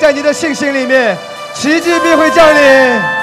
[0.04, 1.16] 在你的信心里面，
[1.54, 3.13] 奇迹必会降临。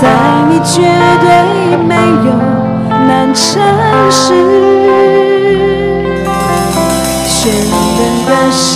[0.00, 0.02] 在
[0.48, 0.74] 你绝
[1.20, 1.26] 对
[1.76, 1.94] 没
[2.26, 2.28] 有
[3.06, 3.42] 难成
[4.10, 4.24] 事。
[7.26, 8.74] 全能的神，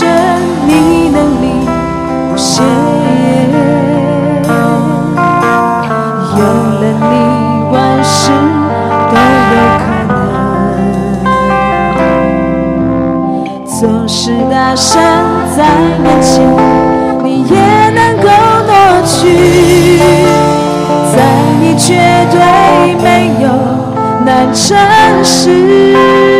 [0.66, 0.70] 你
[1.10, 1.44] 能力
[2.32, 2.64] 无限，
[6.36, 6.40] 有
[6.80, 7.12] 了你，
[7.72, 8.30] 万事
[9.10, 9.12] 都
[9.50, 10.16] 有可能。
[13.66, 14.88] 总是大山
[15.56, 15.58] 在
[16.02, 16.30] 面前，
[17.24, 17.69] 你也。
[19.04, 19.98] 去，
[21.14, 21.16] 在
[21.60, 21.94] 你绝
[22.30, 23.48] 对没有
[24.24, 24.76] 难成
[25.24, 26.39] 事。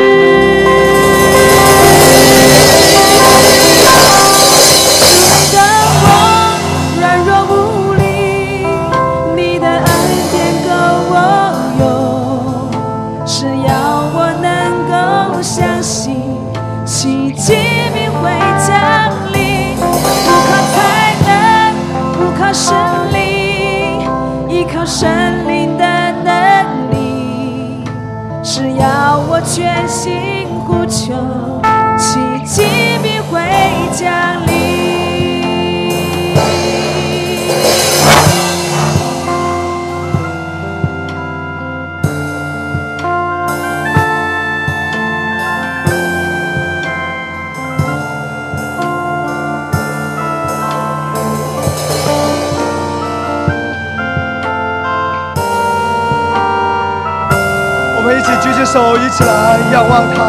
[58.72, 60.22] 手一起来仰望他，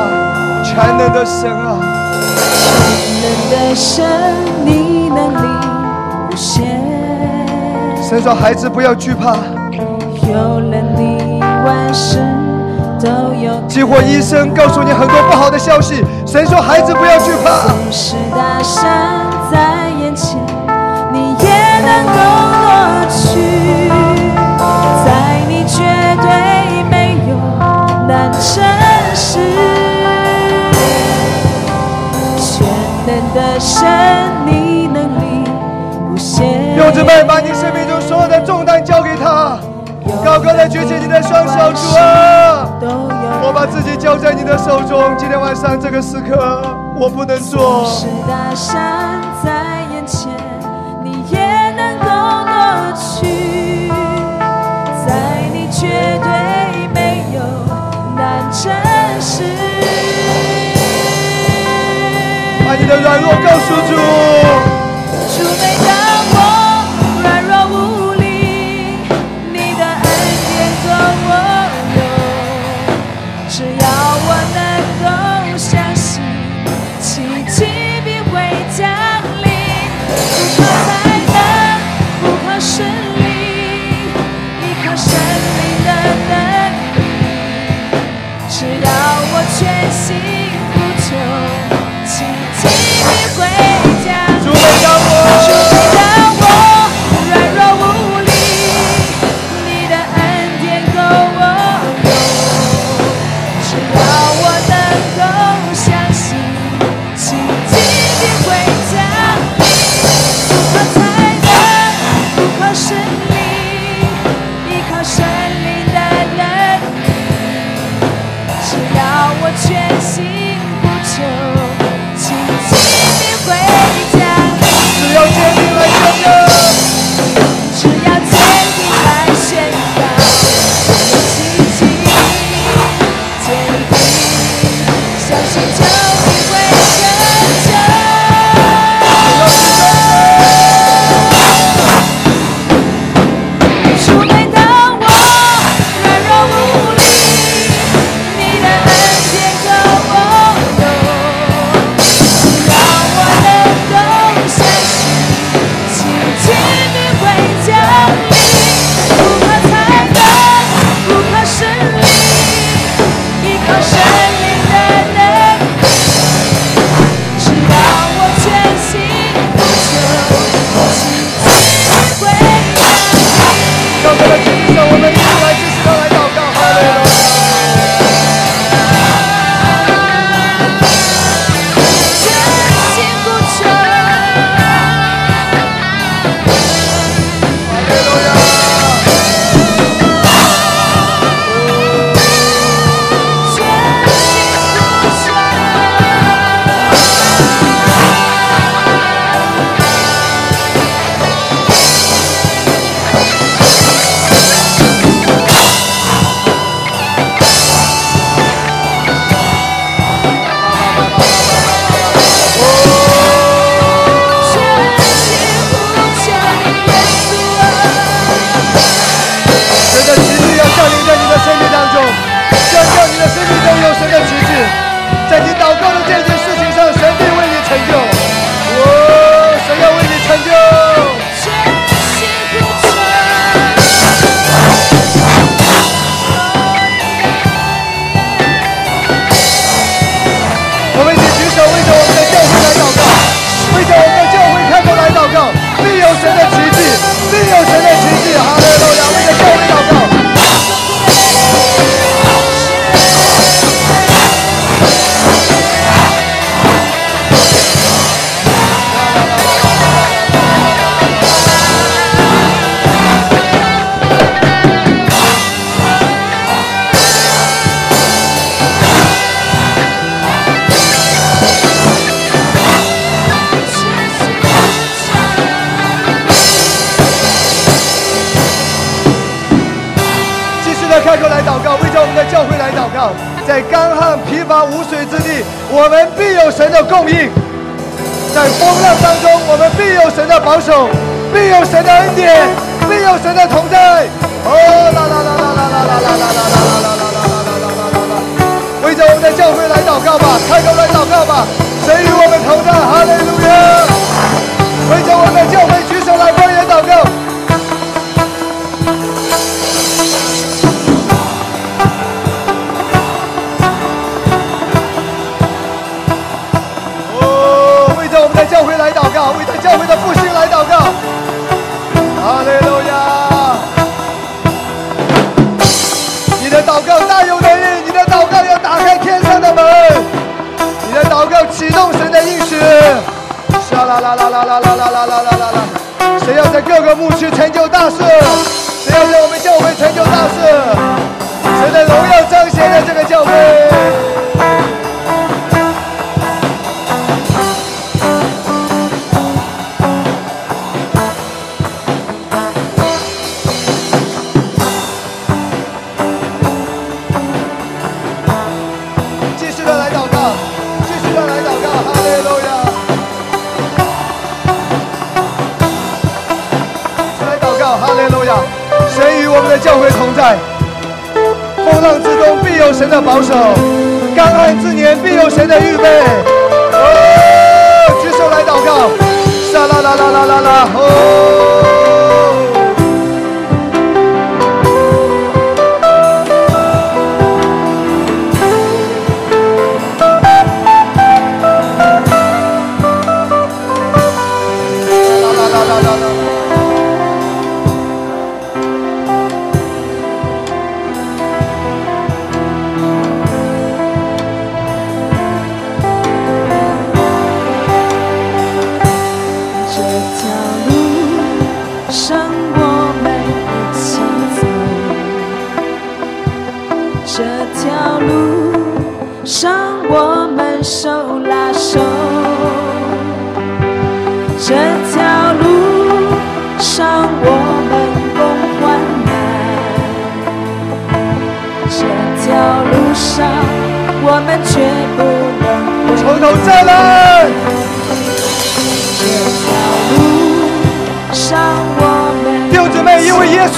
[0.64, 1.78] 全能的神啊！
[2.50, 4.04] 全能的神，
[4.66, 5.38] 你能力
[6.28, 6.82] 无限。
[8.02, 9.36] 神说：“孩子不要惧怕。”
[10.28, 12.18] 有了你，万事
[13.00, 13.62] 都有。
[13.68, 16.04] 激活医生告诉你很多不好的消息。
[16.26, 19.11] 神说：“孩子不要惧怕。”纵使大山
[28.12, 28.62] 难真
[29.16, 29.39] 实，
[32.38, 32.68] 全
[33.07, 33.88] 能的神，
[34.45, 35.49] 你能力
[36.12, 36.76] 无限。
[36.76, 39.57] 弟兄们，把你生命中所有的重担交给他，
[40.26, 42.68] 高高的举起你的双手，主啊，
[43.43, 45.01] 我把自己交在你的手中。
[45.18, 46.62] 今天晚上这个时刻，
[46.99, 47.86] 我不能做。
[47.86, 50.30] 是大山在眼前，
[51.01, 52.05] 你也能够
[52.43, 53.41] 夺去，
[62.92, 63.96] 的软弱告诉主。
[65.34, 66.01] 主，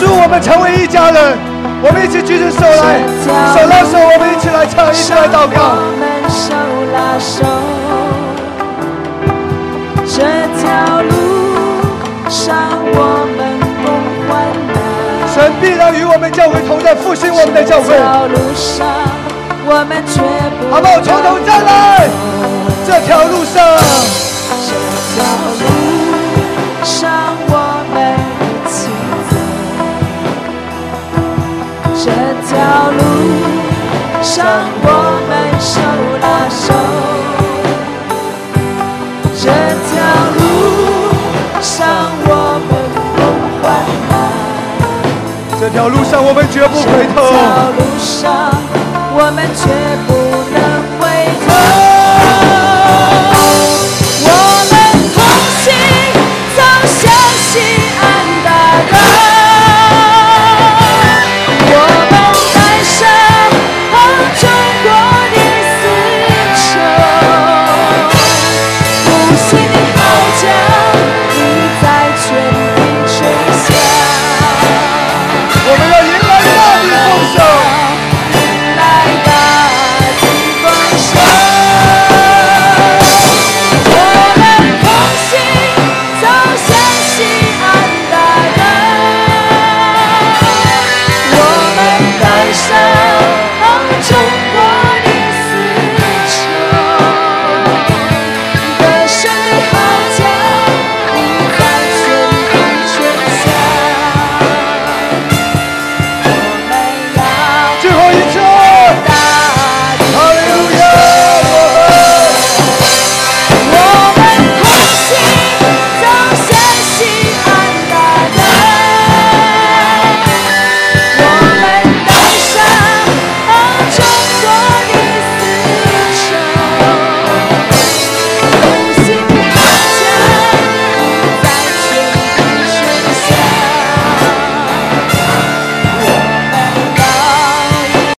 [0.03, 1.38] 祝我们成为一家人
[1.81, 2.99] 我们一起举起手来
[3.55, 5.80] 手拉手我们一起来唱一起来祷告。
[5.80, 6.51] 我们手
[6.91, 7.47] 拉手
[10.03, 10.19] 这
[10.59, 11.15] 条路
[12.27, 12.43] 上
[12.84, 13.39] 我们
[13.80, 13.88] 共
[14.27, 14.75] 患难
[15.34, 17.97] 神必然与我们教会同在复兴我们的教会。
[17.97, 18.27] 好
[20.81, 20.99] 不好？
[21.01, 22.09] 从头再来
[22.85, 23.63] 这条路上。
[24.67, 24.75] 这
[25.15, 25.23] 条
[25.61, 25.63] 路
[26.84, 27.22] 上
[32.53, 33.01] 这条路
[34.21, 34.45] 上
[34.84, 34.88] 我
[35.27, 35.71] 们手
[36.21, 36.63] 拉手
[39.34, 39.49] 这
[39.89, 39.91] 条
[40.38, 40.41] 路
[41.61, 41.73] 上
[42.27, 42.30] 我
[42.69, 42.71] 们
[43.15, 43.17] 共
[43.59, 43.65] 患
[44.07, 44.11] 难
[45.59, 46.85] 这条路上我们绝不回
[47.15, 47.17] 头。
[47.23, 48.21] 这条路上
[49.15, 49.63] 我们绝
[50.05, 50.22] 不